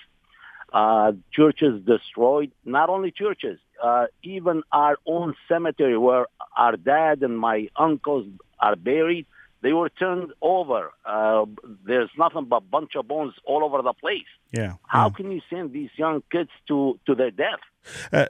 Uh, 0.73 1.13
churches 1.33 1.83
destroyed. 1.85 2.53
Not 2.65 2.91
only 2.91 3.11
churches, 3.11 3.59
uh, 3.83 4.07
even 4.23 4.63
our 4.71 4.97
own 5.05 5.35
cemetery 5.49 5.99
where 5.99 6.27
our 6.57 6.77
dad 6.77 7.23
and 7.23 7.37
my 7.37 7.69
uncles 7.75 8.29
are 8.61 8.77
buried, 8.77 9.27
they 9.63 9.73
were 9.73 9.89
turned 9.89 10.33
over. 10.41 10.93
Uh, 11.05 11.47
there's 11.85 12.11
nothing 12.17 12.45
but 12.45 12.71
bunch 12.71 12.93
of 12.95 13.09
bones 13.09 13.35
all 13.45 13.65
over 13.65 13.83
the 13.83 13.93
place. 13.93 14.31
Yeah. 14.53 14.75
How 14.87 15.07
yeah. 15.07 15.15
can 15.17 15.33
you 15.33 15.41
send 15.51 15.73
these 15.73 15.91
young 15.97 16.23
kids 16.31 16.51
to, 16.69 16.99
to 17.07 17.17
their 17.17 17.33
death? 17.33 17.61
Uh, 18.13 18.27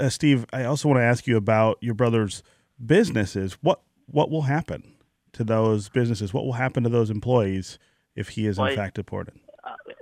uh, 0.00 0.08
Steve, 0.08 0.46
I 0.52 0.64
also 0.64 0.88
want 0.88 0.98
to 0.98 1.04
ask 1.04 1.26
you 1.26 1.36
about 1.36 1.78
your 1.80 1.94
brother's 1.94 2.42
businesses. 2.84 3.56
What 3.60 3.80
what 4.06 4.30
will 4.30 4.42
happen 4.42 4.94
to 5.32 5.44
those 5.44 5.88
businesses? 5.88 6.32
What 6.32 6.44
will 6.44 6.52
happen 6.52 6.82
to 6.84 6.88
those 6.88 7.10
employees 7.10 7.78
if 8.14 8.30
he 8.30 8.46
is 8.46 8.58
in 8.58 8.74
fact 8.74 8.96
deported? 8.96 9.38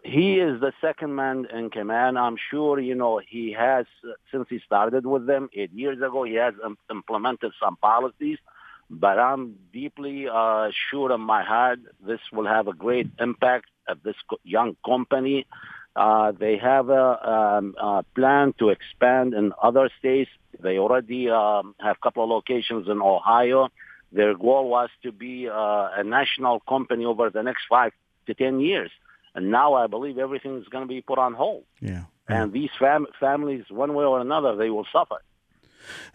he 0.04 0.40
is 0.40 0.60
the 0.60 0.72
second 0.80 1.14
man 1.14 1.46
in 1.54 1.70
command. 1.70 2.18
I'm 2.18 2.36
sure, 2.50 2.78
you 2.80 2.94
know, 2.94 3.20
he 3.26 3.52
has, 3.52 3.86
since 4.30 4.46
he 4.50 4.60
started 4.66 5.06
with 5.06 5.26
them 5.26 5.48
eight 5.54 5.72
years 5.72 5.98
ago, 5.98 6.24
he 6.24 6.34
has 6.34 6.54
implemented 6.90 7.52
some 7.62 7.76
policies. 7.76 8.38
But 8.90 9.18
I'm 9.18 9.54
deeply 9.72 10.26
uh, 10.30 10.70
sure 10.90 11.12
in 11.12 11.20
my 11.20 11.42
heart 11.42 11.78
this 12.06 12.20
will 12.30 12.46
have 12.46 12.68
a 12.68 12.74
great 12.74 13.08
impact 13.18 13.66
at 13.88 14.02
this 14.02 14.16
young 14.44 14.76
company. 14.84 15.46
Uh, 15.96 16.32
they 16.32 16.58
have 16.58 16.90
a, 16.90 17.30
um, 17.30 17.74
a, 17.80 18.04
plan 18.14 18.54
to 18.58 18.68
expand 18.70 19.34
in 19.34 19.52
other 19.62 19.88
states. 19.98 20.30
They 20.60 20.78
already 20.78 21.30
um, 21.30 21.74
have 21.80 21.96
a 21.96 22.00
couple 22.02 22.24
of 22.24 22.30
locations 22.30 22.88
in 22.88 23.00
Ohio. 23.00 23.68
Their 24.12 24.34
goal 24.36 24.68
was 24.68 24.90
to 25.02 25.12
be 25.12 25.48
uh, 25.48 25.88
a 25.96 26.04
national 26.04 26.60
company 26.60 27.04
over 27.04 27.30
the 27.30 27.42
next 27.42 27.64
five 27.68 27.92
to 28.26 28.34
ten 28.34 28.60
years. 28.60 28.90
And 29.34 29.50
now 29.50 29.74
I 29.74 29.86
believe 29.86 30.18
everything 30.18 30.58
is 30.58 30.68
going 30.68 30.84
to 30.84 30.88
be 30.88 31.00
put 31.00 31.18
on 31.18 31.32
hold. 31.32 31.64
Yeah. 31.80 32.04
And 32.28 32.52
these 32.52 32.70
fam- 32.78 33.06
families, 33.18 33.64
one 33.68 33.94
way 33.94 34.04
or 34.04 34.20
another, 34.20 34.56
they 34.56 34.70
will 34.70 34.86
suffer. 34.92 35.16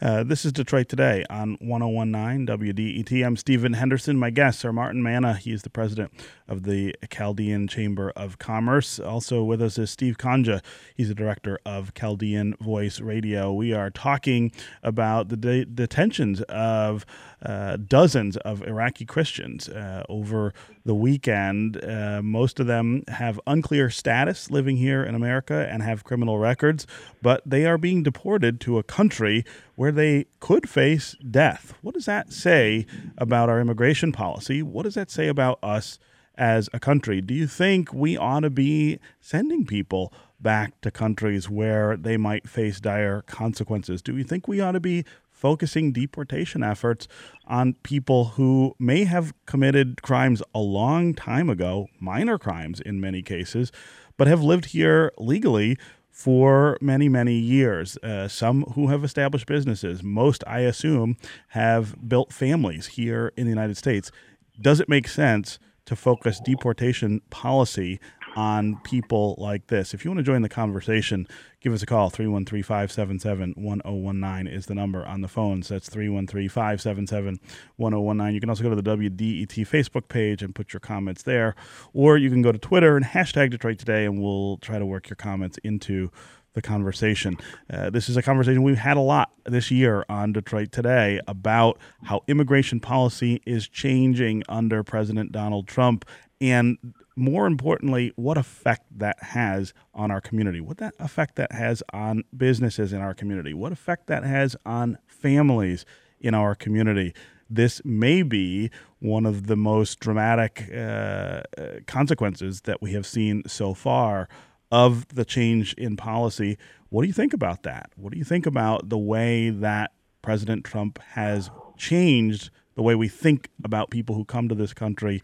Uh, 0.01 0.23
this 0.23 0.45
is 0.45 0.51
Detroit 0.51 0.89
Today 0.89 1.25
on 1.29 1.57
1019 1.59 2.47
WDET. 2.47 3.25
I'm 3.25 3.35
Stephen 3.35 3.73
Henderson. 3.73 4.17
My 4.17 4.29
guests 4.29 4.63
are 4.63 4.73
Martin 4.73 5.03
Manna. 5.03 5.35
He 5.35 5.51
is 5.51 5.63
the 5.63 5.69
president 5.69 6.11
of 6.47 6.63
the 6.63 6.95
Chaldean 7.09 7.67
Chamber 7.67 8.11
of 8.15 8.39
Commerce. 8.39 8.99
Also 8.99 9.43
with 9.43 9.61
us 9.61 9.77
is 9.77 9.91
Steve 9.91 10.17
Kanja. 10.17 10.63
He's 10.95 11.09
the 11.09 11.15
director 11.15 11.59
of 11.65 11.93
Chaldean 11.93 12.55
Voice 12.61 12.99
Radio. 12.99 13.51
We 13.51 13.73
are 13.73 13.89
talking 13.89 14.51
about 14.83 15.29
the 15.29 15.37
de- 15.37 15.65
detentions 15.65 16.41
of 16.43 17.05
uh, 17.43 17.77
dozens 17.77 18.35
of 18.37 18.63
Iraqi 18.63 19.05
Christians 19.05 19.69
uh, 19.69 20.03
over 20.09 20.53
the 20.85 20.95
weekend. 20.95 21.83
Uh, 21.83 22.21
most 22.23 22.59
of 22.59 22.67
them 22.67 23.03
have 23.07 23.39
unclear 23.45 23.89
status 23.89 24.49
living 24.49 24.77
here 24.77 25.03
in 25.03 25.13
America 25.15 25.67
and 25.69 25.83
have 25.83 26.03
criminal 26.03 26.39
records, 26.39 26.87
but 27.21 27.41
they 27.45 27.65
are 27.65 27.77
being 27.77 28.03
deported 28.03 28.59
to 28.61 28.77
a 28.77 28.83
country 28.83 29.45
where 29.75 29.91
they 29.91 30.25
could 30.39 30.67
face 30.67 31.15
death. 31.29 31.73
What 31.81 31.93
does 31.93 32.05
that 32.05 32.33
say 32.33 32.85
about 33.17 33.49
our 33.49 33.59
immigration 33.59 34.11
policy? 34.11 34.63
What 34.63 34.83
does 34.83 34.95
that 34.95 35.11
say 35.11 35.27
about 35.27 35.59
us 35.61 35.99
as 36.35 36.69
a 36.73 36.79
country? 36.79 37.21
Do 37.21 37.33
you 37.33 37.47
think 37.47 37.93
we 37.93 38.17
ought 38.17 38.41
to 38.41 38.49
be 38.49 38.99
sending 39.19 39.65
people 39.65 40.13
back 40.39 40.79
to 40.81 40.91
countries 40.91 41.49
where 41.49 41.97
they 41.97 42.17
might 42.17 42.47
face 42.47 42.79
dire 42.79 43.21
consequences? 43.23 44.01
Do 44.01 44.15
you 44.17 44.23
think 44.23 44.47
we 44.47 44.61
ought 44.61 44.73
to 44.73 44.79
be 44.79 45.03
focusing 45.37 45.91
deportation 45.91 46.63
efforts 46.63 47.07
on 47.45 47.73
people 47.83 48.25
who 48.35 48.75
may 48.79 49.03
have 49.03 49.33
committed 49.45 50.01
crimes 50.01 50.41
a 50.55 50.59
long 50.59 51.13
time 51.13 51.49
ago, 51.49 51.87
minor 51.99 52.39
crimes 52.39 52.81
in 52.81 52.99
many 52.99 53.21
cases, 53.21 53.71
but 54.17 54.27
have 54.27 54.41
lived 54.41 54.65
here 54.65 55.11
legally 55.19 55.77
for 56.09 56.77
many, 56.81 57.07
many 57.07 57.35
years. 57.35 57.97
Uh, 57.97 58.27
some 58.27 58.63
who 58.73 58.87
have 58.87 59.03
established 59.03 59.45
businesses, 59.45 60.01
most, 60.01 60.43
I 60.47 60.61
assume, 60.61 61.15
have 61.49 62.09
built 62.09 62.33
families 62.33 62.87
here 62.87 63.31
in 63.37 63.45
the 63.45 63.51
United 63.51 63.77
States. 63.77 64.11
Does 64.59 64.79
it 64.79 64.89
make 64.89 65.07
sense 65.07 65.59
to 65.85 65.95
focus 65.95 66.41
deportation 66.43 67.21
policy 67.29 67.99
on 68.37 68.79
people 68.83 69.35
like 69.39 69.65
this? 69.67 69.95
If 69.95 70.05
you 70.05 70.11
want 70.11 70.19
to 70.19 70.23
join 70.23 70.43
the 70.43 70.49
conversation, 70.49 71.27
give 71.59 71.73
us 71.73 71.81
a 71.81 71.87
call. 71.87 72.11
313 72.11 72.61
577 72.61 73.53
1019 73.57 74.53
is 74.53 74.67
the 74.67 74.75
number 74.75 75.03
on 75.05 75.21
the 75.21 75.27
phones. 75.27 75.69
That's 75.69 75.89
313 75.89 76.47
577 76.47 77.39
1019. 77.77 78.33
You 78.35 78.39
can 78.39 78.49
also 78.49 78.63
go 78.63 78.69
to 78.69 78.75
the 78.75 78.83
WDET 78.83 79.67
Facebook 79.67 80.07
page 80.07 80.43
and 80.43 80.53
put 80.53 80.71
your 80.71 80.79
comments 80.79 81.23
there. 81.23 81.55
Or 81.93 82.15
you 82.15 82.29
can 82.29 82.43
go 82.43 82.51
to 82.51 82.59
Twitter 82.59 82.95
and 82.95 83.05
hashtag 83.05 83.49
Detroit 83.49 83.79
Today, 83.79 84.05
and 84.05 84.21
we'll 84.21 84.57
try 84.57 84.77
to 84.77 84.85
work 84.85 85.09
your 85.09 85.15
comments 85.15 85.57
into 85.63 86.11
the 86.53 86.61
conversation. 86.61 87.37
Uh, 87.71 87.89
this 87.89 88.07
is 88.07 88.17
a 88.17 88.21
conversation 88.21 88.61
we've 88.61 88.77
had 88.77 88.97
a 88.97 89.01
lot 89.01 89.31
this 89.45 89.71
year 89.71 90.05
on 90.09 90.31
Detroit 90.31 90.71
Today 90.71 91.19
about 91.27 91.79
how 92.03 92.23
immigration 92.27 92.79
policy 92.79 93.41
is 93.47 93.67
changing 93.67 94.43
under 94.47 94.83
President 94.83 95.31
Donald 95.31 95.67
Trump 95.67 96.05
and 96.39 96.77
more 97.17 97.47
importantly, 97.47 98.13
what 98.15 98.37
effect 98.37 98.85
that 98.95 99.21
has 99.21 99.73
on 99.93 100.11
our 100.11 100.21
community, 100.21 100.61
what 100.61 100.77
that 100.77 100.93
effect 100.99 101.35
that 101.35 101.51
has 101.51 101.81
on 101.91 102.23
businesses 102.35 102.93
in 102.93 103.01
our 103.01 103.15
community, 103.15 103.53
what 103.53 103.71
effect 103.71 104.05
that 104.07 104.23
has 104.23 104.55
on 104.65 104.99
families 105.07 105.83
in 106.19 106.35
our 106.35 106.53
community. 106.53 107.13
This 107.49 107.81
may 107.83 108.21
be 108.21 108.69
one 108.99 109.25
of 109.25 109.47
the 109.47 109.55
most 109.55 109.99
dramatic 109.99 110.69
uh, 110.75 111.41
consequences 111.87 112.61
that 112.61 112.81
we 112.81 112.93
have 112.93 113.05
seen 113.05 113.41
so 113.47 113.73
far 113.73 114.29
of 114.71 115.07
the 115.07 115.25
change 115.25 115.73
in 115.73 115.97
policy. 115.97 116.57
What 116.89 117.01
do 117.01 117.07
you 117.07 117.13
think 117.13 117.33
about 117.33 117.63
that? 117.63 117.89
What 117.95 118.13
do 118.13 118.19
you 118.19 118.25
think 118.25 118.45
about 118.45 118.89
the 118.89 118.97
way 118.97 119.49
that 119.49 119.91
President 120.21 120.65
Trump 120.65 120.99
has 121.13 121.49
changed 121.77 122.51
the 122.75 122.83
way 122.83 122.93
we 122.93 123.07
think 123.07 123.49
about 123.63 123.89
people 123.89 124.13
who 124.13 124.23
come 124.23 124.49
to 124.49 124.55
this 124.55 124.73
country? 124.73 125.23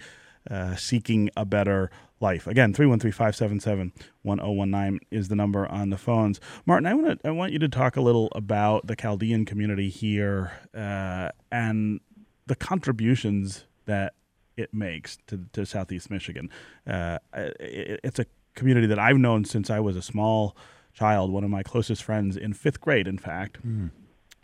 Uh, 0.50 0.76
seeking 0.76 1.30
a 1.36 1.44
better 1.46 1.92
life. 2.20 2.48
Again, 2.48 2.74
313-577-1019 2.74 4.98
is 5.12 5.28
the 5.28 5.36
number 5.36 5.68
on 5.68 5.92
the 5.92 5.98
phones. 5.98 6.40
Martin, 6.66 6.88
I 6.88 6.96
want 6.96 7.22
to 7.22 7.28
I 7.28 7.32
want 7.32 7.54
you 7.54 7.60
to 7.60 7.70
talk 7.70 7.98
a 7.98 8.02
little 8.02 8.30
about 8.34 8.88
the 8.88 8.96
Chaldean 8.96 9.46
community 9.46 9.90
here 9.90 10.54
uh, 10.74 11.30
and 11.52 12.00
the 12.48 12.56
contributions 12.56 13.66
that 13.86 14.16
it 14.58 14.74
makes 14.74 15.20
to, 15.28 15.46
to 15.54 15.64
Southeast 15.66 16.10
Michigan. 16.10 16.50
Uh, 16.88 17.20
it, 17.34 18.00
it's 18.04 18.20
a 18.20 18.26
community 18.56 18.88
that 18.88 19.00
I've 19.00 19.18
known 19.18 19.46
since 19.46 19.70
I 19.70 19.80
was 19.80 19.96
a 19.96 20.02
small 20.02 20.58
child. 20.94 21.32
One 21.32 21.44
of 21.44 21.50
my 21.50 21.64
closest 21.64 22.04
friends 22.04 22.38
in 22.38 22.54
fifth 22.54 22.82
grade, 22.82 23.08
in 23.08 23.18
fact, 23.18 23.66
mm. 23.66 23.90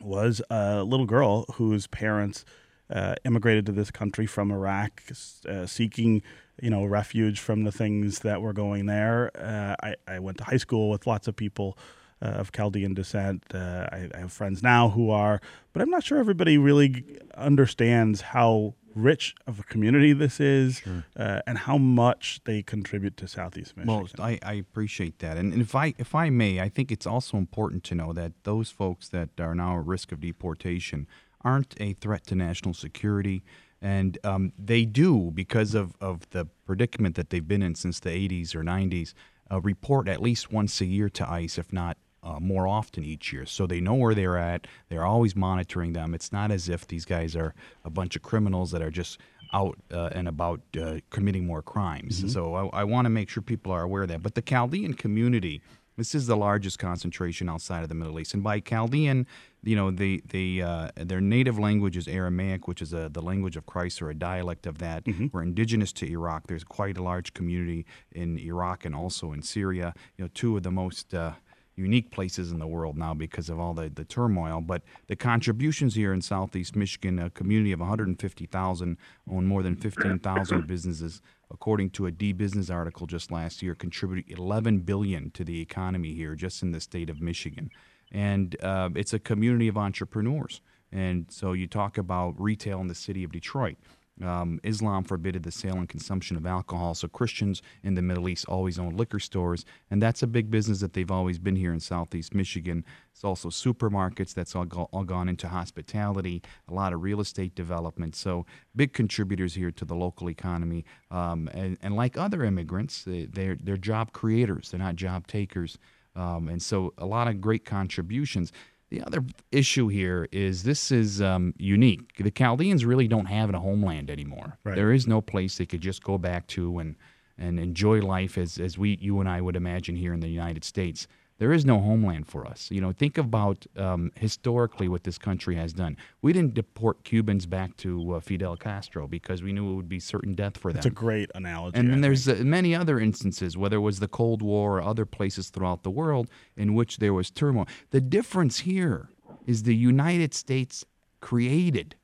was 0.02 0.42
a 0.50 0.84
little 0.84 1.06
girl 1.06 1.46
whose 1.54 1.88
parents– 1.88 2.44
uh, 2.90 3.16
immigrated 3.26 3.66
to 3.68 3.72
this 3.72 3.92
country 3.92 4.26
from 4.26 4.52
Iraq, 4.52 5.04
uh, 5.48 5.66
seeking 5.66 6.22
you 6.62 6.70
know 6.70 6.86
refuge 6.86 7.40
from 7.40 7.64
the 7.64 7.72
things 7.72 8.20
that 8.20 8.42
were 8.42 8.54
going 8.54 8.86
there. 8.86 9.32
Uh, 9.36 9.76
I, 9.84 9.96
I, 10.08 10.20
went 10.20 10.38
to 10.40 10.44
high 10.44 10.58
school 10.58 10.90
with 10.90 11.08
lots 11.08 11.28
of 11.28 11.36
people 11.36 11.78
uh, 12.22 12.28
of 12.28 12.52
Chaldean 12.52 12.94
descent. 12.94 13.44
Uh, 13.54 13.88
I, 13.92 14.10
I, 14.14 14.20
have 14.20 14.32
friends 14.32 14.62
now 14.62 14.90
who 14.90 15.10
are, 15.10 15.42
but 15.74 15.82
I'm 15.82 15.90
not 15.90 16.04
sure 16.04 16.18
everybody 16.18 16.58
really 16.58 17.06
understands 17.36 18.22
how 18.22 18.74
rich 18.96 19.36
of 19.48 19.60
a 19.60 19.64
community 19.64 20.14
this 20.14 20.40
is 20.40 20.80
sure. 20.80 21.06
Uh, 21.16 21.42
and 21.48 21.60
how 21.60 21.78
much 21.78 22.42
they 22.46 22.62
contribute 22.62 23.16
to 23.18 23.28
Southeast 23.28 23.78
Michigan. 23.78 24.08
Well, 24.18 24.26
I, 24.26 24.40
I 24.44 24.54
appreciate 24.54 25.20
that, 25.20 25.38
and, 25.38 25.54
and 25.54 25.62
if 25.62 25.76
I 25.76 25.94
if 25.98 26.16
I 26.16 26.30
may, 26.30 26.60
I 26.60 26.70
think 26.70 26.92
it's 26.92 27.08
also 27.08 27.38
important 27.38 27.84
to 27.86 27.96
know 27.96 28.14
that 28.14 28.34
those 28.44 28.72
folks 28.72 29.08
that 29.10 29.30
are 29.40 29.56
now 29.56 29.80
at 29.80 29.86
risk 29.86 30.12
of 30.12 30.20
deportation 30.20 31.08
aren't 31.42 31.76
a 31.80 31.94
threat 31.94 32.26
to 32.28 32.36
national 32.36 32.74
security. 32.74 33.44
And 33.82 34.18
um, 34.24 34.52
they 34.58 34.86
do, 34.86 35.32
because 35.34 35.74
of, 35.74 35.96
of 36.02 36.30
the 36.32 36.46
predicament 36.66 37.16
that 37.16 37.30
they've 37.30 37.48
been 37.48 37.64
in 37.64 37.76
since 37.76 38.00
the 38.00 38.10
80s 38.10 38.56
or 38.56 38.64
90s, 38.64 39.14
uh, 39.52 39.62
report 39.62 40.08
at 40.08 40.22
least 40.22 40.52
once 40.52 40.80
a 40.82 40.86
year 40.86 41.10
to 41.10 41.30
ICE, 41.30 41.58
if 41.58 41.72
not 41.72 41.98
uh, 42.22 42.40
more 42.40 42.68
often 42.68 43.04
each 43.04 43.32
year. 43.32 43.46
So 43.46 43.66
they 43.66 43.80
know 43.80 43.94
where 43.94 44.14
they're 44.14 44.38
at. 44.38 44.68
They're 44.90 45.06
always 45.06 45.36
monitoring 45.36 45.94
them. 45.94 46.14
It's 46.14 46.32
not 46.32 46.52
as 46.52 46.70
if 46.70 46.88
these 46.88 47.06
guys 47.06 47.36
are 47.36 47.54
a 47.86 47.90
bunch 47.90 48.16
of 48.16 48.22
criminals 48.22 48.72
that 48.72 48.82
are 48.82 48.92
just 48.92 49.20
out 49.54 49.78
uh, 49.92 50.10
and 50.12 50.28
about 50.28 50.62
uh, 50.80 51.00
committing 51.10 51.46
more 51.46 51.62
crimes. 51.62 52.20
Mm-hmm. 52.20 52.28
So 52.30 52.54
I, 52.74 52.82
I 52.82 52.84
want 52.84 53.06
to 53.06 53.10
make 53.10 53.30
sure 53.30 53.42
people 53.42 53.72
are 53.72 53.82
aware 53.82 54.04
of 54.04 54.10
that. 54.10 54.22
But 54.22 54.36
the 54.36 54.42
Chaldean 54.42 54.94
community, 54.94 55.62
this 56.00 56.16
is 56.16 56.28
the 56.28 56.38
largest 56.38 56.80
concentration 56.80 57.50
outside 57.50 57.84
of 57.84 57.90
the 57.90 57.96
Middle 57.96 58.20
East, 58.20 58.34
and 58.34 58.44
by 58.44 58.60
Chaldean, 58.60 59.28
you 59.64 59.76
know, 59.76 59.92
the 59.92 60.24
the 60.28 60.62
uh, 60.62 60.90
their 60.96 61.22
native 61.22 61.60
language 61.60 61.98
is 61.98 62.08
Aramaic, 62.08 62.68
which 62.68 62.82
is 62.82 62.94
a, 62.94 63.10
the 63.10 63.22
language 63.22 63.58
of 63.58 63.66
Christ 63.66 64.02
or 64.02 64.10
a 64.10 64.16
dialect 64.16 64.66
of 64.66 64.78
that. 64.78 65.04
Mm-hmm. 65.04 65.28
We're 65.32 65.44
indigenous 65.44 65.92
to 65.94 66.10
Iraq. 66.10 66.48
There's 66.48 66.64
quite 66.64 66.98
a 66.98 67.04
large 67.04 67.34
community 67.34 67.86
in 68.12 68.40
Iraq 68.40 68.86
and 68.86 68.96
also 68.96 69.34
in 69.34 69.42
Syria. 69.42 69.94
You 70.18 70.26
know, 70.26 70.30
two 70.34 70.56
of 70.56 70.64
the 70.64 70.72
most 70.72 71.14
uh, 71.14 71.34
unique 71.80 72.12
places 72.12 72.52
in 72.52 72.60
the 72.60 72.68
world 72.68 72.98
now 72.98 73.14
because 73.14 73.50
of 73.50 73.60
all 73.60 73.74
the, 73.74 73.90
the 73.90 74.04
turmoil. 74.04 74.62
But 74.62 74.84
the 75.08 75.16
contributions 75.16 75.96
here 75.96 76.14
in 76.14 76.22
Southeast 76.22 76.76
Michigan, 76.76 77.18
a 77.18 77.30
community 77.30 77.72
of 77.72 77.80
150,000, 77.80 78.98
own 79.32 79.46
more 79.46 79.64
than 79.64 79.76
15,000 79.76 80.68
businesses. 80.68 81.22
According 81.52 81.92
to 81.92 82.06
a 82.06 82.12
D 82.12 82.34
Business 82.34 82.70
article 82.70 83.08
just 83.08 83.32
last 83.32 83.64
year, 83.64 83.74
contributed 83.74 84.38
11 84.38 84.80
billion 84.80 85.32
to 85.32 85.44
the 85.44 85.62
economy 85.62 86.14
here, 86.14 86.36
just 86.36 86.62
in 86.62 86.72
the 86.72 86.82
state 86.82 87.10
of 87.10 87.22
Michigan. 87.22 87.72
And 88.12 88.56
uh, 88.62 88.90
it's 88.96 89.14
a 89.14 89.20
community 89.20 89.68
of 89.68 89.78
entrepreneurs. 89.78 90.62
And 90.92 91.28
so 91.30 91.54
you 91.54 91.68
talk 91.68 91.98
about 91.98 92.40
retail 92.40 92.82
in 92.82 92.88
the 92.88 92.96
city 92.96 93.24
of 93.24 93.32
Detroit. 93.32 93.78
Um, 94.24 94.60
Islam 94.64 95.04
forbidden 95.04 95.42
the 95.42 95.52
sale 95.52 95.78
and 95.78 95.88
consumption 95.88 96.36
of 96.36 96.46
alcohol, 96.46 96.94
so 96.94 97.08
Christians 97.08 97.62
in 97.84 97.96
the 97.96 98.02
Middle 98.02 98.28
East 98.28 98.46
always 98.48 98.78
own 98.78 98.98
liquor 98.98 99.20
stores, 99.20 99.66
and 99.90 100.02
that's 100.02 100.24
a 100.24 100.28
big 100.28 100.52
business 100.52 100.80
that 100.82 100.94
they've 100.94 101.12
always 101.12 101.40
been 101.40 101.56
here 101.56 101.72
in 101.72 101.80
Southeast 101.80 102.36
Michigan. 102.36 102.84
It's 103.12 103.24
also 103.24 103.50
supermarkets 103.50 104.34
that's 104.34 104.56
all, 104.56 104.66
go, 104.66 104.90
all 104.92 105.04
gone 105.04 105.30
into 105.30 105.48
hospitality, 105.48 106.42
a 106.68 106.74
lot 106.74 106.94
of 106.94 107.02
real 107.02 107.22
estate 107.22 107.56
development. 107.56 108.16
So 108.16 108.46
big 108.76 108.94
contributors 108.94 109.56
here 109.56 109.72
to 109.72 109.86
the 109.86 109.96
local 109.96 110.30
economy, 110.30 110.86
um, 111.12 111.50
and, 111.54 111.78
and 111.82 111.96
like 111.96 112.18
other 112.18 112.44
immigrants, 112.44 113.04
they, 113.04 113.26
they're 113.26 113.58
they're 113.62 113.78
job 113.78 114.12
creators. 114.12 114.72
They're 114.72 114.80
not 114.80 114.96
job 114.96 115.28
takers, 115.28 115.78
um, 116.16 116.50
and 116.50 116.62
so 116.62 116.94
a 116.98 117.06
lot 117.06 117.28
of 117.28 117.42
great 117.42 117.66
contributions. 117.66 118.52
The 118.90 119.04
other 119.04 119.24
issue 119.52 119.88
here 119.88 120.28
is 120.32 120.64
this 120.64 120.92
is 120.92 121.22
um, 121.22 121.54
unique. 121.58 122.18
The 122.18 122.32
Chaldeans 122.32 122.86
really 122.86 123.08
don't 123.08 123.28
have 123.28 123.54
a 123.54 123.60
homeland 123.60 124.10
anymore. 124.10 124.58
Right. 124.64 124.76
There 124.76 124.92
is 124.92 125.08
no 125.08 125.22
place 125.22 125.58
they 125.58 125.68
could 125.68 125.82
just 125.82 126.04
go 126.04 126.18
back 126.18 126.48
to 126.48 126.80
and 126.80 126.96
and 127.38 127.60
enjoy 127.60 128.02
life 128.02 128.38
as 128.38 128.58
as 128.58 128.78
we 128.78 128.98
you 129.00 129.20
and 129.20 129.30
I 129.30 129.42
would 129.42 129.56
imagine 129.56 129.96
here 129.96 130.14
in 130.14 130.20
the 130.20 130.28
United 130.28 130.64
States. 130.64 131.08
There 131.40 131.54
is 131.54 131.66
no 131.66 131.80
homeland 131.80 132.28
for 132.28 132.46
us. 132.46 132.70
You 132.70 132.82
know, 132.82 132.92
think 132.92 133.18
about 133.18 133.66
um, 133.78 134.12
historically 134.16 134.90
what 134.90 135.06
this 135.06 135.18
country 135.18 135.56
has 135.56 135.72
done. 135.72 135.96
We 136.22 136.34
didn't 136.34 136.54
deport 136.54 137.06
Cubans 137.06 137.46
back 137.46 137.78
to 137.78 138.16
uh, 138.16 138.20
Fidel 138.20 138.58
Castro 138.58 139.08
because 139.08 139.42
we 139.42 139.54
knew 139.54 139.72
it 139.72 139.76
would 139.76 139.90
be 139.90 140.02
certain 140.02 140.36
death 140.36 140.58
for 140.58 140.74
them. 140.74 140.80
It's 140.80 140.86
a 140.86 140.90
great 140.92 141.32
analogy. 141.34 141.80
And 141.80 141.90
then 141.90 142.02
there's 142.02 142.28
uh, 142.28 142.42
many 142.44 142.76
other 142.76 143.00
instances, 143.00 143.58
whether 143.58 143.78
it 143.78 143.80
was 143.80 144.00
the 144.00 144.10
Cold 144.10 144.42
War 144.42 144.80
or 144.80 144.82
other 144.82 145.06
places 145.06 145.50
throughout 145.50 145.84
the 145.84 145.90
world 145.90 146.30
in 146.58 146.74
which 146.76 146.98
there 146.98 147.14
was 147.14 147.32
turmoil. 147.32 147.68
The 147.92 148.02
difference 148.02 148.60
here 148.60 149.10
is 149.48 149.64
the 149.64 149.76
United 149.76 150.34
States 150.34 150.84
created 151.22 151.96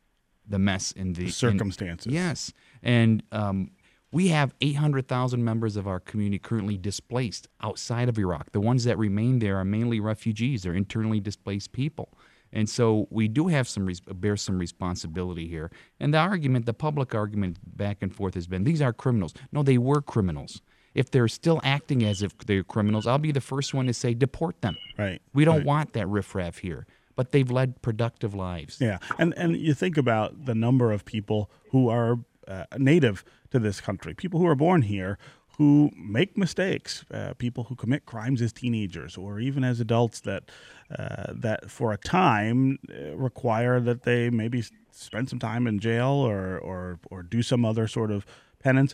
the 0.48 0.60
mess 0.60 0.94
in 0.94 1.14
the 1.14 1.26
in- 1.26 1.32
circumstances. 1.32 2.14
yes, 2.14 2.54
and 2.82 3.22
um, 3.34 3.72
we 4.16 4.30
have 4.30 4.54
800,000 4.62 5.44
members 5.44 5.76
of 5.76 5.90
our 5.90 6.00
community 6.00 6.40
currently 6.40 6.78
displaced 6.78 7.50
outside 7.60 8.08
of 8.08 8.18
Iraq. 8.18 8.54
The 8.54 8.62
ones 8.62 8.86
that 8.86 8.98
remain 8.98 9.40
there 9.40 9.58
are 9.58 9.66
mainly 9.66 10.00
refugees; 10.00 10.64
they're 10.64 10.74
internally 10.74 11.20
displaced 11.20 11.74
people. 11.74 12.08
And 12.54 12.70
so 12.70 13.10
we 13.10 13.28
do 13.28 13.48
have 13.48 13.68
some 13.68 13.90
bear 14.14 14.38
some 14.38 14.58
responsibility 14.58 15.50
here. 15.50 15.70
And 16.00 16.14
the 16.14 16.20
argument, 16.20 16.66
the 16.66 16.74
public 16.74 17.14
argument 17.14 17.58
back 17.76 17.98
and 18.00 18.16
forth 18.16 18.36
has 18.36 18.48
been 18.48 18.64
these 18.64 18.82
are 18.82 18.94
criminals. 18.94 19.34
No, 19.52 19.64
they 19.64 19.78
were 19.78 20.02
criminals. 20.02 20.62
If 20.94 21.12
they're 21.12 21.28
still 21.28 21.60
acting 21.66 22.02
as 22.06 22.22
if 22.22 22.38
they're 22.38 22.64
criminals, 22.64 23.06
I'll 23.06 23.18
be 23.18 23.34
the 23.34 23.42
first 23.42 23.74
one 23.74 23.86
to 23.88 23.94
say 23.94 24.14
deport 24.14 24.62
them. 24.62 24.78
Right. 24.98 25.22
We 25.34 25.44
don't 25.44 25.58
right. 25.58 25.66
want 25.66 25.92
that 25.92 26.08
riffraff 26.08 26.60
here. 26.60 26.88
But 27.18 27.34
they've 27.34 27.52
led 27.52 27.82
productive 27.82 28.34
lives. 28.34 28.78
Yeah, 28.80 29.00
and 29.20 29.34
and 29.36 29.58
you 29.58 29.74
think 29.74 29.98
about 29.98 30.46
the 30.46 30.56
number 30.56 30.94
of 30.94 31.04
people 31.04 31.50
who 31.72 31.90
are 31.90 32.20
uh, 32.48 32.66
native 32.78 33.26
to 33.56 33.60
this 33.60 33.82
country, 33.82 34.14
people 34.14 34.40
who 34.40 34.48
are 34.48 34.56
born 34.56 34.82
here, 34.82 35.18
who 35.58 35.90
make 35.96 36.38
mistakes, 36.38 37.06
uh, 37.12 37.34
people 37.38 37.64
who 37.64 37.76
commit 37.76 38.06
crimes 38.06 38.42
as 38.42 38.52
teenagers 38.52 39.16
or 39.16 39.40
even 39.40 39.64
as 39.64 39.80
adults 39.80 40.20
that 40.22 40.44
uh, 40.98 41.32
that 41.32 41.72
for 41.72 41.94
a 41.94 41.98
time 41.98 42.78
uh, 42.90 43.16
require 43.16 43.80
that 43.80 44.04
they 44.04 44.30
maybe 44.30 44.64
spend 44.92 45.30
some 45.30 45.40
time 45.40 45.68
in 45.68 45.80
jail 45.80 46.08
or 46.08 46.58
or 46.60 47.00
or 47.10 47.24
do 47.24 47.42
some 47.42 47.64
other 47.64 47.88
sort 47.88 48.12
of 48.12 48.26
penance. 48.60 48.94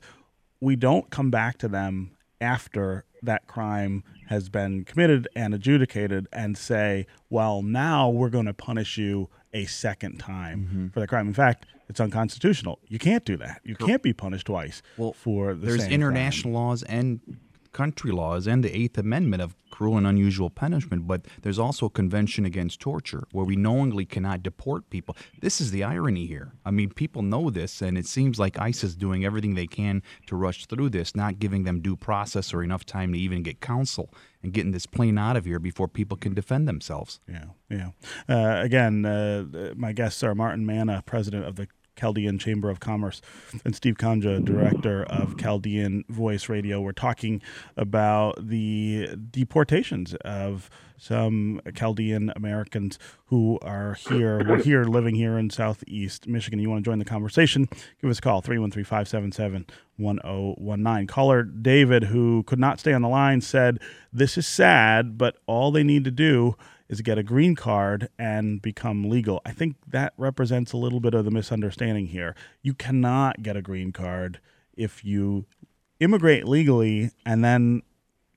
We 0.60 0.76
don't 0.76 1.10
come 1.10 1.32
back 1.32 1.58
to 1.60 1.68
them 1.68 2.12
after 2.40 3.06
that 3.24 3.48
crime 3.48 4.04
has 4.28 4.50
been 4.50 4.84
committed 4.86 5.28
and 5.36 5.54
adjudicated 5.54 6.28
and 6.32 6.58
say, 6.58 7.08
well, 7.30 7.62
now 7.62 8.10
we're 8.10 8.30
going 8.30 8.46
to 8.46 8.54
punish 8.54 8.98
you 8.98 9.30
a 9.54 9.66
second 9.66 10.18
time 10.20 10.92
for 10.94 11.00
the 11.00 11.08
crime. 11.08 11.28
In 11.28 11.34
fact, 11.34 11.66
it's 11.92 12.00
unconstitutional. 12.00 12.80
You 12.88 13.00
can't 13.00 13.26
do 13.26 13.36
that. 13.38 13.60
You 13.66 13.76
can't 13.76 14.02
be 14.02 14.14
punished 14.14 14.48
twice 14.48 14.82
Well, 14.98 15.12
for 15.12 15.54
the 15.54 15.66
There's 15.68 15.86
international 15.86 16.54
laws 16.54 16.84
and 16.84 17.20
country 17.74 18.12
laws 18.12 18.48
and 18.48 18.64
the 18.64 18.76
Eighth 18.76 18.98
Amendment 18.98 19.42
of 19.42 19.56
cruel 19.70 19.98
and 19.98 20.06
unusual 20.06 20.50
punishment, 20.50 21.08
but 21.08 21.26
there's 21.42 21.58
also 21.60 21.86
a 21.86 21.90
convention 21.90 22.46
against 22.46 22.80
torture 22.80 23.24
where 23.32 23.46
we 23.46 23.56
knowingly 23.56 24.06
cannot 24.06 24.44
deport 24.44 24.90
people. 24.90 25.16
This 25.42 25.62
is 25.62 25.72
the 25.72 25.84
irony 25.84 26.26
here. 26.26 26.52
I 26.66 26.72
mean, 26.72 26.92
people 26.92 27.22
know 27.22 27.50
this, 27.50 27.82
and 27.82 27.98
it 27.98 28.06
seems 28.06 28.40
like 28.40 28.60
ICE 28.60 28.84
is 28.84 28.96
doing 28.96 29.26
everything 29.26 29.56
they 29.56 29.68
can 29.68 30.04
to 30.28 30.36
rush 30.36 30.66
through 30.66 30.90
this, 30.90 31.16
not 31.16 31.40
giving 31.40 31.64
them 31.64 31.82
due 31.82 31.96
process 31.96 32.54
or 32.54 32.64
enough 32.64 32.86
time 32.86 33.14
to 33.14 33.20
even 33.20 33.44
get 33.44 33.62
counsel 33.62 34.14
and 34.44 34.54
getting 34.54 34.72
this 34.72 34.86
plane 34.86 35.18
out 35.18 35.38
of 35.38 35.46
here 35.46 35.60
before 35.60 35.88
people 35.88 36.18
can 36.18 36.34
defend 36.34 36.68
themselves. 36.68 37.20
Yeah, 37.28 37.46
yeah. 37.70 37.90
Uh, 38.28 38.62
again, 38.62 39.06
uh, 39.06 39.74
my 39.76 39.94
guests 39.94 40.24
are 40.24 40.36
Martin 40.36 40.66
Manna, 40.66 41.04
president 41.06 41.46
of 41.46 41.56
the 41.56 41.68
Chaldean 41.96 42.40
Chamber 42.40 42.70
of 42.70 42.80
Commerce, 42.80 43.22
and 43.66 43.76
Steve 43.76 43.96
Kanja, 43.96 44.44
director 44.44 45.04
of 45.04 45.38
Chaldean 45.38 46.04
Voice 46.10 46.50
Radio. 46.50 46.82
We're 46.82 46.92
talking 46.92 47.42
about 47.78 48.48
the 48.48 49.16
deportations 49.30 50.16
of 50.26 50.70
some 50.98 51.62
Chaldean 51.74 52.32
Americans 52.36 53.00
who 53.26 53.58
are 53.64 53.94
here. 53.94 54.46
We're 54.48 54.62
here, 54.62 54.84
living 54.84 55.16
here 55.16 55.38
in 55.38 55.50
Southeast 55.50 56.28
Michigan. 56.28 56.60
You 56.60 56.70
want 56.70 56.84
to 56.84 56.90
join 56.90 57.00
the 57.00 57.06
conversation? 57.06 57.68
Give 58.02 58.10
us 58.10 58.20
a 58.20 58.22
call, 58.22 58.42
313 58.42 58.84
577 58.84 59.66
1019. 59.98 61.08
Caller 61.08 61.44
David, 61.44 62.06
who 62.06 62.44
could 62.44 62.60
not 62.60 62.80
stay 62.80 62.94
on 62.94 63.02
the 63.02 63.10
line, 63.10 63.42
said, 63.42 63.80
This 64.14 64.38
is 64.38 64.48
sad, 64.48 65.18
but 65.18 65.38
all 65.48 65.72
they 65.72 65.84
need 65.84 66.04
to 66.04 66.12
do 66.12 66.56
is 66.92 67.02
get 67.02 67.18
a 67.18 67.24
green 67.24 67.56
card 67.56 68.10
and 68.20 68.62
become 68.62 69.10
legal. 69.10 69.42
I 69.46 69.52
think 69.52 69.78
that 69.88 70.14
represents 70.18 70.74
a 70.74 70.78
little 70.78 71.00
bit 71.00 71.14
of 71.14 71.24
the 71.26 71.32
misunderstanding 71.32 72.08
here. 72.08 72.36
You 72.62 72.74
cannot 72.74 73.42
get 73.42 73.56
a 73.56 73.62
green 73.62 73.94
card 73.94 74.42
if 74.76 75.04
you 75.06 75.46
immigrate 76.02 76.46
legally 76.46 77.12
and 77.26 77.44
then 77.44 77.82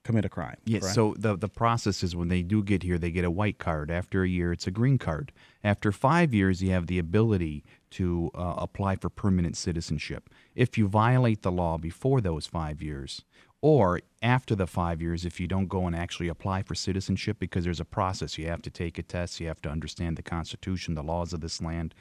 commit 0.05 0.23
a 0.23 0.29
crime. 0.29 0.55
Yes. 0.63 0.83
correct? 0.83 0.95
So 0.95 1.15
the 1.17 1.35
the 1.35 1.49
process 1.49 2.01
is 2.01 2.15
when 2.15 2.29
they 2.29 2.43
do 2.43 2.63
get 2.63 2.83
here, 2.83 2.97
they 2.97 3.11
get 3.11 3.25
a 3.25 3.31
white 3.31 3.57
card. 3.57 3.91
After 3.91 4.23
a 4.23 4.27
year, 4.27 4.53
it's 4.53 4.67
a 4.67 4.71
green 4.71 4.97
card. 4.97 5.33
After 5.61 5.91
five 5.91 6.33
years, 6.33 6.63
you 6.63 6.71
have 6.71 6.87
the 6.87 6.99
ability 6.99 7.65
to 7.91 8.31
uh, 8.35 8.53
apply 8.57 8.95
for 8.95 9.09
permanent 9.09 9.57
citizenship. 9.57 10.29
If 10.53 10.77
you 10.77 10.87
violate 10.87 11.41
the 11.41 11.51
law 11.51 11.77
before 11.77 12.21
those 12.21 12.45
five 12.45 12.81
years, 12.81 13.25
or 13.65 13.99
after 14.21 14.53
the 14.53 14.67
five 14.67 15.01
years, 15.01 15.25
if 15.25 15.39
you 15.39 15.47
don't 15.47 15.67
go 15.67 15.87
and 15.87 15.95
actually 15.95 16.27
apply 16.27 16.61
for 16.61 16.75
citizenship, 16.75 17.37
because 17.39 17.63
there's 17.63 17.79
a 17.79 17.91
process, 17.99 18.37
you 18.37 18.45
have 18.45 18.61
to 18.61 18.69
take 18.69 18.99
a 18.99 19.01
test, 19.01 19.39
you 19.39 19.47
have 19.47 19.59
to 19.59 19.69
understand 19.69 20.17
the 20.17 20.21
Constitution, 20.21 20.93
the 20.93 21.01
laws 21.01 21.33
of 21.33 21.41
this 21.41 21.59
land. 21.59 21.95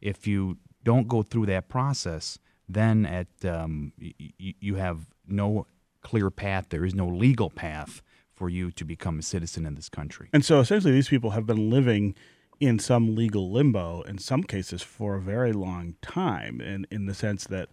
If 0.00 0.28
you 0.28 0.58
don't 0.84 1.08
go 1.08 1.24
through 1.24 1.46
that 1.46 1.68
process, 1.68 2.38
then 2.68 3.04
at 3.04 3.26
um, 3.44 3.92
y- 4.00 4.14
you 4.38 4.76
have 4.76 5.08
no 5.26 5.66
clear 6.02 6.30
path. 6.30 6.66
There 6.68 6.84
is 6.84 6.94
no 6.94 7.08
legal 7.08 7.50
path 7.50 8.00
for 8.32 8.48
you 8.48 8.70
to 8.70 8.84
become 8.84 9.18
a 9.18 9.22
citizen 9.22 9.66
in 9.66 9.74
this 9.74 9.88
country. 9.88 10.28
And 10.32 10.44
so 10.44 10.60
essentially, 10.60 10.92
these 10.92 11.08
people 11.08 11.30
have 11.30 11.46
been 11.46 11.68
living 11.68 12.14
in 12.60 12.78
some 12.78 13.16
legal 13.16 13.50
limbo 13.50 14.02
in 14.02 14.18
some 14.18 14.44
cases 14.44 14.82
for 14.82 15.16
a 15.16 15.20
very 15.20 15.52
long 15.52 15.96
time, 16.00 16.60
in, 16.60 16.86
in 16.92 17.06
the 17.06 17.14
sense 17.14 17.42
that 17.48 17.68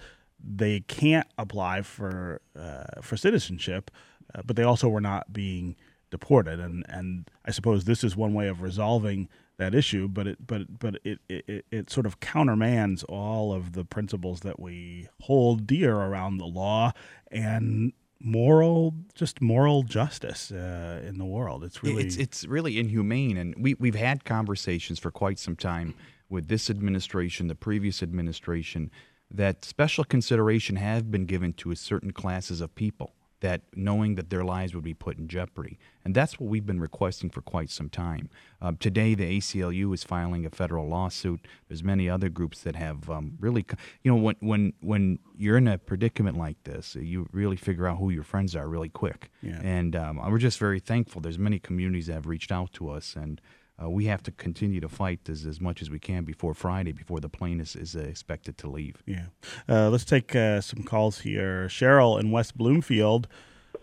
they 0.47 0.81
can't 0.81 1.27
apply 1.38 1.81
for 1.81 2.41
uh, 2.58 3.01
for 3.01 3.17
citizenship, 3.17 3.89
uh, 4.34 4.41
but 4.45 4.55
they 4.55 4.63
also 4.63 4.88
were 4.89 5.01
not 5.01 5.34
being 5.34 5.75
deported. 6.12 6.60
And, 6.60 6.86
and 6.88 7.29
I 7.45 7.51
suppose 7.51 7.86
this 7.86 8.03
is 8.03 8.15
one 8.15 8.34
way 8.34 8.47
of 8.47 8.62
resolving 8.62 9.27
that 9.58 9.73
issue, 9.73 10.08
but 10.08 10.27
it 10.27 10.45
but 10.45 10.77
but 10.79 10.95
it, 11.03 11.19
it, 11.29 11.45
it- 11.47 11.65
it 11.71 11.89
sort 11.89 12.05
of 12.05 12.19
countermands 12.19 13.03
all 13.05 13.53
of 13.53 13.71
the 13.73 13.84
principles 13.86 14.41
that 14.41 14.60
we 14.60 15.08
hold 15.21 15.65
dear 15.65 15.95
around 15.95 16.38
the 16.38 16.45
law 16.45 16.91
and 17.31 17.93
moral 18.19 18.93
just 19.13 19.41
moral 19.41 19.84
justice 19.84 20.51
uh, 20.51 21.01
in 21.08 21.17
the 21.17 21.25
world. 21.25 21.63
It's 21.63 21.81
really 21.84 22.03
It's 22.08 22.17
it's 22.17 22.45
really 22.45 22.77
inhumane, 22.79 23.38
and 23.38 23.55
we 23.58 23.73
we've 23.75 23.95
had 23.95 24.25
conversations 24.25 24.99
for 24.99 25.10
quite 25.12 25.39
some 25.39 25.55
time 25.55 25.93
with 26.29 26.47
this 26.47 26.69
administration, 26.69 27.47
the 27.47 27.55
previous 27.55 28.01
administration, 28.03 28.89
that 29.31 29.65
special 29.65 30.03
consideration 30.03 30.75
have 30.75 31.11
been 31.11 31.25
given 31.25 31.53
to 31.53 31.71
a 31.71 31.75
certain 31.75 32.11
classes 32.11 32.61
of 32.61 32.75
people 32.75 33.13
that 33.41 33.61
knowing 33.75 34.15
that 34.15 34.29
their 34.29 34.43
lives 34.43 34.73
would 34.73 34.83
be 34.83 34.93
put 34.93 35.17
in 35.17 35.27
jeopardy. 35.27 35.77
And 36.03 36.15
that's 36.15 36.39
what 36.39 36.49
we've 36.49 36.65
been 36.65 36.79
requesting 36.79 37.29
for 37.29 37.41
quite 37.41 37.69
some 37.69 37.89
time. 37.89 38.29
Uh, 38.61 38.71
today, 38.79 39.13
the 39.13 39.38
ACLU 39.38 39.93
is 39.93 40.03
filing 40.03 40.45
a 40.45 40.49
federal 40.49 40.88
lawsuit. 40.88 41.45
There's 41.67 41.83
many 41.83 42.09
other 42.09 42.29
groups 42.29 42.61
that 42.61 42.75
have 42.75 43.09
um, 43.09 43.38
really, 43.39 43.65
you 44.01 44.11
know, 44.11 44.17
when, 44.17 44.35
when, 44.39 44.73
when 44.81 45.19
you're 45.38 45.57
in 45.57 45.67
a 45.67 45.77
predicament 45.77 46.38
like 46.38 46.63
this, 46.63 46.95
you 46.95 47.27
really 47.31 47.57
figure 47.57 47.88
out 47.88 47.97
who 47.97 48.09
your 48.09 48.23
friends 48.23 48.55
are 48.55 48.67
really 48.67 48.89
quick. 48.89 49.29
Yeah. 49.41 49.59
And 49.61 49.95
um, 49.95 50.17
we're 50.31 50.39
just 50.39 50.57
very 50.57 50.79
thankful. 50.79 51.21
There's 51.21 51.38
many 51.38 51.59
communities 51.59 52.07
that 52.07 52.13
have 52.13 52.27
reached 52.27 52.51
out 52.51 52.73
to 52.73 52.89
us 52.89 53.15
and 53.15 53.41
uh, 53.81 53.89
we 53.89 54.05
have 54.05 54.23
to 54.23 54.31
continue 54.31 54.79
to 54.79 54.89
fight 54.89 55.27
as, 55.29 55.45
as 55.45 55.59
much 55.59 55.81
as 55.81 55.89
we 55.89 55.99
can 55.99 56.23
before 56.23 56.53
Friday, 56.53 56.91
before 56.91 57.19
the 57.19 57.29
plane 57.29 57.59
is, 57.59 57.75
is 57.75 57.95
uh, 57.95 57.99
expected 57.99 58.57
to 58.59 58.67
leave. 58.69 59.03
Yeah. 59.05 59.25
Uh, 59.67 59.89
let's 59.89 60.05
take 60.05 60.35
uh, 60.35 60.61
some 60.61 60.83
calls 60.83 61.21
here. 61.21 61.67
Cheryl 61.67 62.19
in 62.19 62.31
West 62.31 62.57
Bloomfield, 62.57 63.27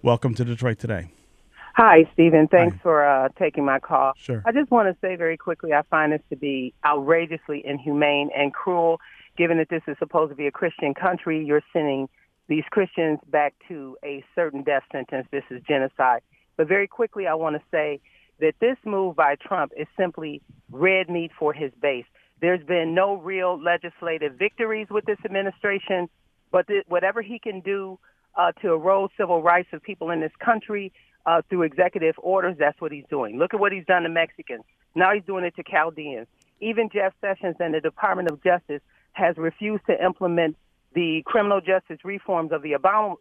welcome 0.03 0.35
to 0.35 0.45
Detroit 0.45 0.79
Today. 0.79 1.11
Hi, 1.75 2.05
Stephen. 2.13 2.49
Thanks 2.49 2.77
Hi. 2.77 2.83
for 2.83 3.07
uh, 3.07 3.29
taking 3.39 3.65
my 3.65 3.79
call. 3.79 4.13
Sure. 4.17 4.43
I 4.45 4.53
just 4.53 4.71
want 4.71 4.89
to 4.89 4.97
say 5.01 5.17
very 5.17 5.37
quickly 5.39 5.73
I 5.73 5.83
find 5.91 6.13
this 6.13 6.21
to 6.31 6.37
be 6.37 6.75
outrageously 6.85 7.63
inhumane 7.65 8.29
and 8.37 8.53
cruel, 8.53 9.01
given 9.39 9.57
that 9.59 9.71
this 9.71 9.83
is 9.87 9.97
supposed 9.99 10.31
to 10.31 10.37
be 10.37 10.47
a 10.47 10.51
Christian 10.51 10.93
country. 10.93 11.43
You're 11.45 11.63
sending 11.73 12.09
these 12.49 12.65
Christians 12.71 13.21
back 13.29 13.55
to 13.69 13.97
a 14.05 14.23
certain 14.35 14.63
death 14.63 14.83
sentence. 14.93 15.27
This 15.31 15.45
is 15.51 15.63
genocide. 15.67 16.21
But 16.59 16.69
very 16.69 16.87
quickly, 16.87 17.27
I 17.27 17.35
want 17.35 17.57
to 17.57 17.63
say 17.71 18.01
that 18.43 18.55
this 18.61 18.77
move 18.85 19.15
by 19.15 19.37
Trump 19.37 19.73
is 19.77 19.87
simply 19.97 20.43
red 20.71 21.09
meat 21.09 21.31
for 21.39 21.53
his 21.53 21.71
base. 21.81 22.05
There's 22.41 22.65
been 22.65 22.93
no 22.93 23.15
real 23.15 23.63
legislative 23.63 24.35
victories 24.35 24.89
with 24.91 25.05
this 25.05 25.19
administration, 25.25 26.09
but 26.51 26.67
th- 26.67 26.85
whatever 26.89 27.23
he 27.23 27.39
can 27.39 27.61
do 27.61 28.01
uh, 28.37 28.51
to 28.61 28.73
erode 28.73 29.11
civil 29.17 29.43
rights 29.43 29.69
of 29.73 29.81
people 29.81 30.11
in 30.11 30.21
this 30.21 30.33
country 30.45 30.93
uh, 31.25 31.43
through 31.49 31.63
executive 31.63 32.17
orders, 32.19 32.57
that's 32.59 32.81
what 32.81 32.91
he's 32.91 33.05
doing. 33.09 33.39
Look 33.39 33.55
at 33.55 33.61
what 33.61 33.71
he's 33.71 33.87
done 33.87 34.03
to 34.03 34.09
Mexicans. 34.09 34.65
Now 34.97 35.15
he's 35.15 35.25
doing 35.25 35.45
it 35.45 35.55
to 35.55 35.63
Chaldeans. 35.63 36.27
Even 36.61 36.91
Jeff 36.93 37.15
Sessions 37.21 37.57
and 37.61 37.73
the 37.73 37.81
Department 37.81 38.29
of 38.29 38.43
Justice 38.43 38.83
has 39.13 39.37
refused 39.37 39.87
to 39.87 40.05
implement 40.05 40.57
the 40.95 41.23
criminal 41.25 41.61
justice 41.61 41.99
reforms 42.05 42.53
of 42.53 42.63
the 42.63 42.73
Obama, 42.73 43.17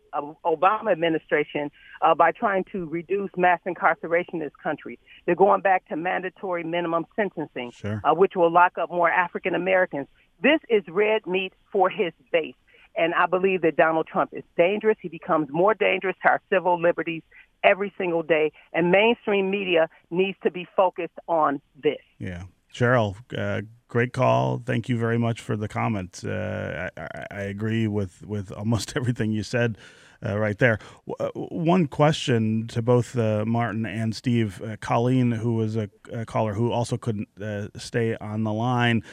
Obama 0.46 0.92
administration 0.92 1.72
uh, 2.02 2.14
by 2.14 2.32
trying 2.32 2.66
to 2.72 2.86
reduce 2.88 3.30
mass 3.38 3.60
incarceration 3.66 4.36
in 4.36 4.40
this 4.40 4.52
country. 4.62 5.00
They're 5.26 5.36
going 5.36 5.62
back 5.62 5.88
to 5.90 5.96
mandatory 5.96 6.64
minimum 6.64 7.06
sentencing, 7.16 7.72
sure. 7.72 8.02
uh, 8.04 8.14
which 8.14 8.34
will 8.36 8.52
lock 8.52 8.78
up 8.78 8.90
more 8.90 9.10
African 9.10 9.56
Americans. 9.56 10.08
This 10.42 10.60
is 10.70 10.84
red 10.88 11.26
meat 11.28 11.54
for 11.72 11.90
his 11.90 12.14
base. 12.32 12.56
And 12.96 13.14
I 13.14 13.26
believe 13.26 13.62
that 13.62 13.78
Donald 13.78 14.08
Trump 14.08 14.32
is 14.34 14.44
dangerous. 14.58 14.98
He 15.02 15.08
becomes 15.08 15.48
more 15.50 15.74
dangerous 15.74 16.16
to 16.24 16.30
our 16.30 16.42
civil 16.50 16.82
liberties 16.82 17.24
every 17.64 17.94
single 17.98 18.24
day. 18.24 18.52
And 18.74 18.92
mainstream 18.92 19.50
media 19.50 19.88
needs 20.10 20.38
to 20.44 20.52
be 20.52 20.68
focused 20.76 21.18
on 21.28 21.62
this. 21.82 22.02
Yeah. 22.20 22.44
Cheryl, 22.74 23.16
uh, 23.38 23.62
great 23.92 24.14
call. 24.14 24.64
Thank 24.66 24.88
you 24.88 24.98
very 24.98 25.18
much 25.18 25.42
for 25.42 25.58
the 25.58 25.68
comment. 25.68 26.24
Uh, 26.26 26.90
I, 26.96 27.26
I, 27.30 27.42
agree 27.42 27.88
with, 27.88 28.26
with 28.26 28.50
almost 28.54 28.94
everything 28.96 29.34
you 29.34 29.44
said 29.44 29.78
uh, 30.26 30.40
right 30.40 30.58
there. 30.58 30.80
W- 31.06 31.16
uh, 31.20 31.56
one 31.56 31.88
question 31.88 32.68
to 32.68 32.82
both 32.82 33.18
uh, 33.18 33.44
Martin 33.46 33.86
and 33.86 34.16
Steve. 34.16 34.62
Uh, 34.62 34.78
Colleen, 34.80 35.34
who 35.34 35.56
was 35.56 35.76
a, 35.76 35.90
a, 36.10 36.26
caller 36.26 36.54
who 36.54 36.72
also 36.72 36.96
couldn't 36.96 37.28
stay 37.76 38.16
on 38.16 38.46
the 38.46 38.54
line, 38.54 39.04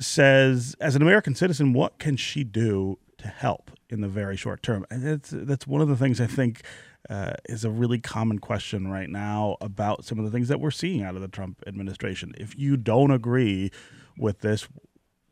says, 0.00 0.74
as 0.80 0.96
an 0.96 1.02
American 1.02 1.34
citizen, 1.34 1.74
what 1.74 1.98
can 1.98 2.16
she 2.16 2.44
do 2.44 2.98
to 3.18 3.28
help 3.28 3.70
in 3.90 4.00
the 4.00 4.08
very 4.08 4.38
short 4.38 4.62
term? 4.62 4.86
And 4.90 5.06
that's, 5.06 5.30
that's 5.30 5.66
one 5.66 5.82
of 5.82 5.88
the 5.88 5.96
things 5.96 6.18
I 6.18 6.26
think 6.26 6.62
uh, 7.10 7.34
is 7.46 7.66
a 7.66 7.70
really 7.70 7.98
common 7.98 8.38
question 8.38 8.90
right 8.90 9.10
now 9.10 9.58
about 9.60 10.06
some 10.06 10.18
of 10.18 10.24
the 10.24 10.30
things 10.30 10.48
that 10.48 10.60
we're 10.60 10.70
seeing 10.70 11.02
out 11.02 11.14
of 11.14 11.20
the 11.20 11.28
Trump 11.28 11.62
administration. 11.66 12.32
If 12.38 12.58
you 12.58 12.78
don't 12.78 13.10
agree 13.10 13.70
with 14.18 14.40
this, 14.40 14.68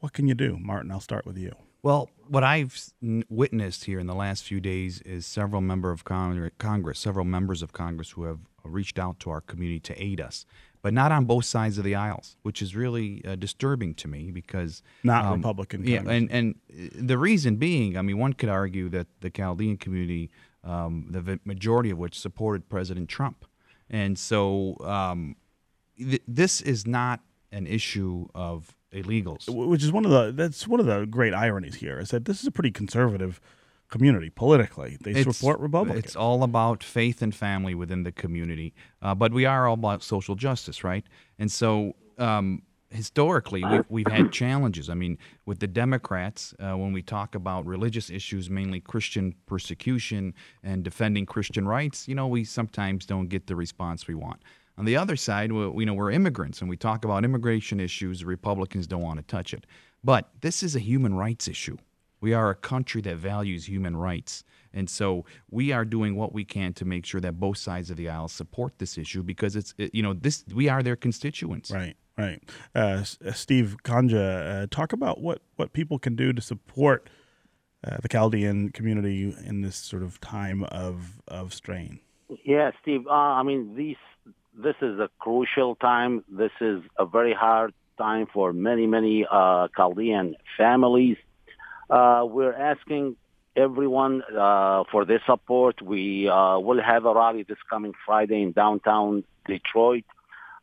what 0.00 0.12
can 0.12 0.26
you 0.26 0.34
do? 0.34 0.58
Martin, 0.60 0.90
I'll 0.90 1.00
start 1.00 1.26
with 1.26 1.38
you. 1.38 1.52
Well, 1.82 2.10
what 2.28 2.44
I've 2.44 2.92
witnessed 3.28 3.84
here 3.86 3.98
in 3.98 4.06
the 4.06 4.14
last 4.14 4.44
few 4.44 4.60
days 4.60 5.00
is 5.02 5.26
several 5.26 5.60
member 5.60 5.90
of 5.90 6.04
Congress, 6.04 6.98
several 6.98 7.24
members 7.24 7.60
of 7.60 7.72
Congress 7.72 8.10
who 8.10 8.24
have 8.24 8.38
reached 8.64 8.98
out 8.98 9.18
to 9.20 9.30
our 9.30 9.40
community 9.40 9.80
to 9.80 10.02
aid 10.02 10.20
us, 10.20 10.46
but 10.80 10.94
not 10.94 11.10
on 11.10 11.24
both 11.24 11.44
sides 11.44 11.78
of 11.78 11.84
the 11.84 11.96
aisles, 11.96 12.36
which 12.42 12.62
is 12.62 12.76
really 12.76 13.24
uh, 13.26 13.34
disturbing 13.34 13.94
to 13.94 14.06
me 14.06 14.30
because 14.30 14.82
not 15.02 15.24
um, 15.24 15.38
Republican. 15.38 15.84
Yeah, 15.84 16.02
and 16.06 16.30
and 16.30 16.54
the 16.68 17.18
reason 17.18 17.56
being, 17.56 17.98
I 17.98 18.02
mean, 18.02 18.18
one 18.18 18.34
could 18.34 18.48
argue 18.48 18.88
that 18.90 19.08
the 19.20 19.30
Chaldean 19.30 19.76
community 19.76 20.30
um, 20.64 21.06
the 21.10 21.40
majority 21.44 21.90
of 21.90 21.98
which 21.98 22.18
supported 22.18 22.68
President 22.68 23.08
Trump. 23.08 23.44
And 23.90 24.18
so 24.18 24.76
um, 24.80 25.36
th- 25.98 26.22
this 26.26 26.60
is 26.60 26.86
not 26.86 27.20
an 27.52 27.66
issue 27.66 28.26
of 28.34 28.74
illegals, 28.92 29.48
which 29.48 29.82
is 29.82 29.92
one 29.92 30.04
of 30.04 30.10
the 30.10 30.32
that's 30.32 30.66
one 30.66 30.80
of 30.80 30.86
the 30.86 31.06
great 31.06 31.34
ironies 31.34 31.76
here 31.76 31.98
is 31.98 32.10
that 32.10 32.24
this 32.24 32.40
is 32.40 32.46
a 32.46 32.50
pretty 32.50 32.70
conservative 32.70 33.40
community 33.88 34.30
politically. 34.30 34.96
They 35.00 35.12
it's, 35.12 35.36
support 35.36 35.60
Republicans. 35.60 36.04
It's 36.04 36.16
all 36.16 36.42
about 36.42 36.82
faith 36.82 37.22
and 37.22 37.34
family 37.34 37.74
within 37.74 38.02
the 38.02 38.12
community, 38.12 38.74
uh, 39.00 39.14
but 39.14 39.32
we 39.32 39.44
are 39.44 39.66
all 39.66 39.74
about 39.74 40.02
social 40.02 40.34
justice, 40.34 40.82
right? 40.82 41.04
And 41.38 41.52
so 41.52 41.94
um, 42.18 42.62
historically 42.92 43.64
we've, 43.64 43.84
we've 43.88 44.06
had 44.06 44.32
challenges. 44.32 44.88
I 44.88 44.94
mean, 44.94 45.18
with 45.46 45.58
the 45.60 45.66
Democrats, 45.66 46.54
uh, 46.58 46.76
when 46.76 46.92
we 46.92 47.02
talk 47.02 47.34
about 47.34 47.66
religious 47.66 48.10
issues, 48.10 48.50
mainly 48.50 48.80
Christian 48.80 49.34
persecution 49.46 50.34
and 50.62 50.82
defending 50.82 51.26
Christian 51.26 51.66
rights, 51.66 52.08
you 52.08 52.14
know, 52.14 52.26
we 52.26 52.44
sometimes 52.44 53.06
don't 53.06 53.28
get 53.28 53.46
the 53.46 53.56
response 53.56 54.06
we 54.06 54.14
want. 54.14 54.42
On 54.82 54.86
the 54.86 54.96
other 54.96 55.14
side, 55.14 55.52
we, 55.52 55.60
you 55.60 55.86
know, 55.86 55.94
we're 55.94 56.10
immigrants, 56.10 56.60
and 56.60 56.68
we 56.68 56.76
talk 56.76 57.04
about 57.04 57.24
immigration 57.24 57.78
issues. 57.78 58.24
Republicans 58.24 58.88
don't 58.88 59.00
want 59.00 59.20
to 59.20 59.22
touch 59.22 59.54
it, 59.54 59.64
but 60.02 60.30
this 60.40 60.60
is 60.60 60.74
a 60.74 60.80
human 60.80 61.14
rights 61.14 61.46
issue. 61.46 61.76
We 62.20 62.34
are 62.34 62.50
a 62.50 62.56
country 62.56 63.00
that 63.02 63.14
values 63.14 63.68
human 63.68 63.96
rights. 63.96 64.42
And 64.74 64.90
so 64.90 65.24
we 65.52 65.70
are 65.70 65.84
doing 65.84 66.16
what 66.16 66.32
we 66.32 66.44
can 66.44 66.72
to 66.72 66.84
make 66.84 67.06
sure 67.06 67.20
that 67.20 67.38
both 67.38 67.58
sides 67.58 67.90
of 67.90 67.96
the 67.96 68.08
aisle 68.08 68.26
support 68.26 68.80
this 68.80 68.98
issue 68.98 69.22
because 69.22 69.54
it's, 69.54 69.72
you 69.78 70.02
know, 70.02 70.14
this 70.14 70.44
we 70.52 70.68
are 70.68 70.82
their 70.82 70.96
constituents. 70.96 71.70
Right. 71.70 71.96
Right. 72.18 72.42
Uh, 72.74 73.04
uh, 73.24 73.32
Steve 73.32 73.76
Kanja, 73.84 74.64
uh, 74.64 74.66
talk 74.68 74.92
about 74.92 75.20
what, 75.20 75.42
what 75.54 75.72
people 75.74 76.00
can 76.00 76.16
do 76.16 76.32
to 76.32 76.42
support 76.42 77.08
uh, 77.86 77.98
the 78.02 78.08
Chaldean 78.08 78.70
community 78.70 79.32
in 79.46 79.60
this 79.60 79.76
sort 79.76 80.02
of 80.02 80.20
time 80.20 80.64
of, 80.64 81.22
of 81.28 81.54
strain. 81.54 82.00
Yeah, 82.44 82.72
Steve. 82.82 83.06
Uh, 83.06 83.12
I 83.12 83.44
mean, 83.44 83.76
these, 83.76 83.96
this 84.54 84.76
is 84.80 84.98
a 84.98 85.08
crucial 85.18 85.74
time. 85.76 86.24
This 86.28 86.50
is 86.60 86.82
a 86.98 87.06
very 87.06 87.34
hard 87.34 87.72
time 87.98 88.26
for 88.32 88.52
many, 88.52 88.86
many 88.86 89.26
uh, 89.30 89.68
Chaldean 89.76 90.36
families. 90.56 91.16
Uh, 91.88 92.24
we're 92.28 92.54
asking 92.54 93.16
everyone 93.56 94.22
uh, 94.36 94.84
for 94.90 95.04
their 95.04 95.22
support. 95.26 95.80
We 95.82 96.28
uh, 96.28 96.58
will 96.58 96.82
have 96.82 97.04
a 97.04 97.14
rally 97.14 97.42
this 97.42 97.58
coming 97.68 97.92
Friday 98.04 98.42
in 98.42 98.52
downtown 98.52 99.24
Detroit. 99.46 100.04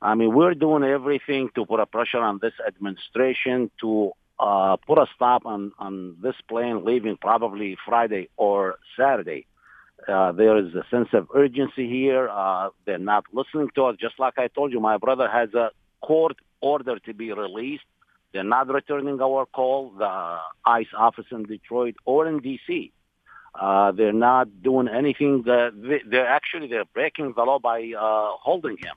I 0.02 0.16
mean, 0.16 0.34
we're 0.34 0.54
doing 0.54 0.84
everything 0.84 1.50
to 1.56 1.66
put 1.66 1.80
a 1.80 1.86
pressure 1.86 2.20
on 2.20 2.40
this 2.42 2.54
administration 2.66 3.70
to 3.82 4.12
uh, 4.40 4.78
put 4.88 4.98
a 4.98 5.06
stop 5.14 5.46
on, 5.46 5.74
on 5.78 6.16
this 6.22 6.36
plane 6.48 6.86
leaving 6.86 7.18
probably 7.18 7.78
Friday 7.86 8.30
or 8.38 8.80
Saturday. 8.98 9.46
Uh, 10.10 10.32
there 10.32 10.58
is 10.58 10.74
a 10.74 10.84
sense 10.90 11.10
of 11.14 11.28
urgency 11.36 11.88
here. 11.88 12.30
Uh, 12.30 12.70
they're 12.86 12.98
not 12.98 13.26
listening 13.32 13.70
to 13.76 13.86
us. 13.86 13.96
Just 14.00 14.18
like 14.20 14.38
I 14.38 14.48
told 14.48 14.72
you, 14.72 14.80
my 14.80 14.98
brother 14.98 15.30
has 15.30 15.54
a 15.54 15.70
court 16.02 16.38
order 16.62 16.98
to 17.00 17.14
be 17.14 17.32
released. 17.32 17.84
They're 18.34 18.44
not 18.44 18.68
returning 18.68 19.22
our 19.22 19.46
call, 19.46 19.92
the 19.98 20.38
ICE 20.66 20.88
office 20.98 21.26
in 21.32 21.44
Detroit 21.44 21.96
or 22.06 22.28
in 22.28 22.40
D.C. 22.40 22.92
Uh, 23.60 23.92
they're 23.92 24.14
not 24.14 24.62
doing 24.62 24.88
anything. 24.88 25.44
That 25.44 25.72
they, 25.76 26.02
they're 26.10 26.28
actually 26.28 26.68
they're 26.68 26.86
breaking 26.86 27.34
the 27.36 27.44
law 27.44 27.60
by 27.60 27.92
uh, 27.98 28.32
holding 28.42 28.78
him. 28.78 28.96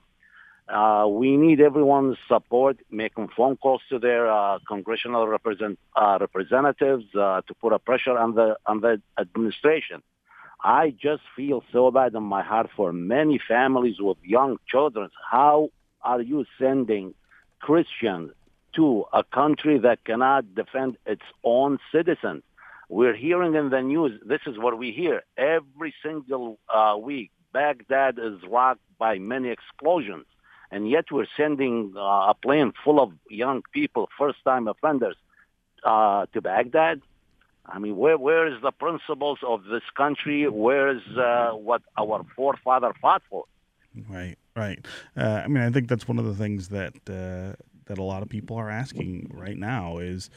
Uh, 0.69 1.07
we 1.09 1.37
need 1.37 1.61
everyone's 1.61 2.17
support, 2.29 2.79
making 2.91 3.29
phone 3.37 3.57
calls 3.57 3.83
to 3.91 3.99
their 3.99 4.31
uh, 4.31 4.59
congressional 4.69 5.27
represent, 5.27 5.79
uh, 5.97 6.19
representatives 6.21 7.05
uh, 7.15 7.41
to 7.47 7.55
put 7.55 7.73
a 7.73 7.79
pressure 7.79 8.17
on 8.17 8.35
the 8.35 8.57
on 8.67 8.81
the 8.81 9.01
administration. 9.19 10.03
I 10.63 10.91
just 10.91 11.23
feel 11.35 11.65
so 11.73 11.91
bad 11.91 12.15
in 12.15 12.23
my 12.23 12.43
heart 12.43 12.71
for 12.77 12.93
many 12.93 13.41
families 13.47 13.97
with 13.99 14.17
young 14.23 14.59
children. 14.69 15.11
How 15.31 15.71
are 16.03 16.21
you 16.21 16.45
sending 16.59 17.15
Christians 17.61 18.33
to 18.77 19.05
a 19.13 19.25
country 19.25 19.79
that 19.79 20.05
cannot 20.05 20.55
defend 20.55 20.97
its 21.05 21.23
own 21.43 21.79
citizens? 21.91 22.43
We're 22.89 23.15
hearing 23.15 23.55
in 23.55 23.71
the 23.71 23.83
news. 23.83 24.21
This 24.25 24.43
is 24.47 24.59
what 24.59 24.79
we 24.79 24.93
hear 24.93 25.23
every 25.37 25.95
single 26.03 26.59
uh, 26.73 26.97
week. 27.01 27.31
Baghdad 27.53 28.19
is 28.19 28.39
rocked 28.49 28.81
by 28.99 29.19
many 29.19 29.49
explosions 29.49 30.27
and 30.73 30.89
yet 30.89 31.13
we're 31.13 31.27
sending 31.37 31.93
uh, 31.97 32.01
a 32.01 32.35
plane 32.43 32.73
full 32.83 32.99
of 32.99 33.13
young 33.29 33.63
people, 33.73 34.09
first-time 34.19 34.67
offenders, 34.67 35.17
uh, 35.85 36.25
to 36.33 36.41
Baghdad. 36.41 37.03
I 37.67 37.79
mean, 37.79 37.97
where 37.97 38.19
where 38.19 38.47
is 38.53 38.61
the 38.63 38.73
principles 38.73 39.39
of 39.47 39.65
this 39.65 39.83
country? 39.97 40.49
Where 40.49 40.89
is 40.97 41.03
uh, 41.17 41.51
what 41.53 41.83
our 41.97 42.25
forefather 42.35 42.93
fought 43.01 43.23
for? 43.31 43.45
Right, 44.09 44.37
right. 44.57 44.85
Uh, 45.17 45.43
I 45.45 45.49
mean, 45.49 45.63
I 45.63 45.71
think 45.71 45.89
that's 45.89 46.09
one 46.09 46.19
of 46.19 46.25
the 46.25 46.35
things 46.35 46.69
that 46.69 46.95
uh, 47.09 47.57
that 47.87 47.99
a 47.99 48.03
lot 48.03 48.23
of 48.23 48.29
people 48.29 48.57
are 48.57 48.71
asking 48.71 49.31
right 49.33 49.57
now 49.57 49.99
is, 49.99 50.31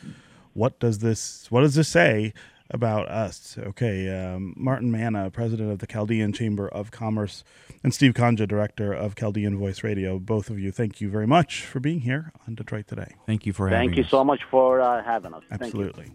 what 0.54 0.80
does 0.80 1.00
this 1.00 1.48
what 1.50 1.62
does 1.62 1.76
this 1.76 1.88
say 1.88 2.34
about 2.72 3.08
us. 3.08 3.58
Okay, 3.60 4.10
um, 4.10 4.54
Martin 4.58 4.92
Manna, 4.92 5.30
president 5.30 5.72
of 5.72 5.80
the 5.80 5.88
Chaldean 5.88 6.34
Chamber 6.34 6.68
of 6.68 6.92
Commerce, 6.92 7.44
and 7.84 7.94
Steve 7.94 8.14
Kanja, 8.14 8.48
director 8.48 8.92
of 8.92 9.16
Chaldean 9.16 9.58
Voice 9.58 9.84
Radio. 9.84 10.18
Both 10.20 10.50
of 10.50 10.60
you, 10.60 10.72
thank 10.72 11.00
you 11.00 11.10
very 11.10 11.28
much 11.28 11.64
for 11.66 11.80
being 11.80 12.02
here 12.02 12.32
on 12.48 12.56
Detroit 12.56 12.88
Today. 12.88 13.16
Thank 13.26 13.46
you 13.46 13.54
for 13.54 13.70
having 13.70 13.90
Thank 13.90 13.98
you 13.98 14.04
us. 14.04 14.10
so 14.10 14.24
much 14.24 14.42
for 14.50 14.82
uh, 14.82 15.04
having 15.04 15.34
us. 15.34 15.44
Absolutely. 15.52 16.12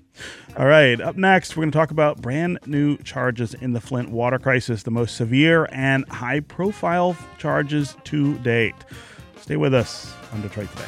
All 0.56 0.66
right, 0.66 1.00
up 1.00 1.16
next, 1.16 1.56
we're 1.56 1.62
going 1.62 1.70
to 1.72 1.78
talk 1.78 1.90
about 1.90 2.20
brand 2.20 2.58
new 2.66 2.96
charges 2.98 3.54
in 3.54 3.72
the 3.72 3.80
Flint 3.80 4.10
water 4.10 4.38
crisis, 4.38 4.82
the 4.82 4.90
most 4.90 5.16
severe 5.16 5.68
and 5.70 6.08
high 6.08 6.40
profile 6.40 7.16
charges 7.38 7.96
to 8.04 8.36
date. 8.38 8.74
Stay 9.40 9.56
with 9.56 9.72
us 9.72 10.12
on 10.32 10.42
Detroit 10.42 10.70
Today. 10.72 10.84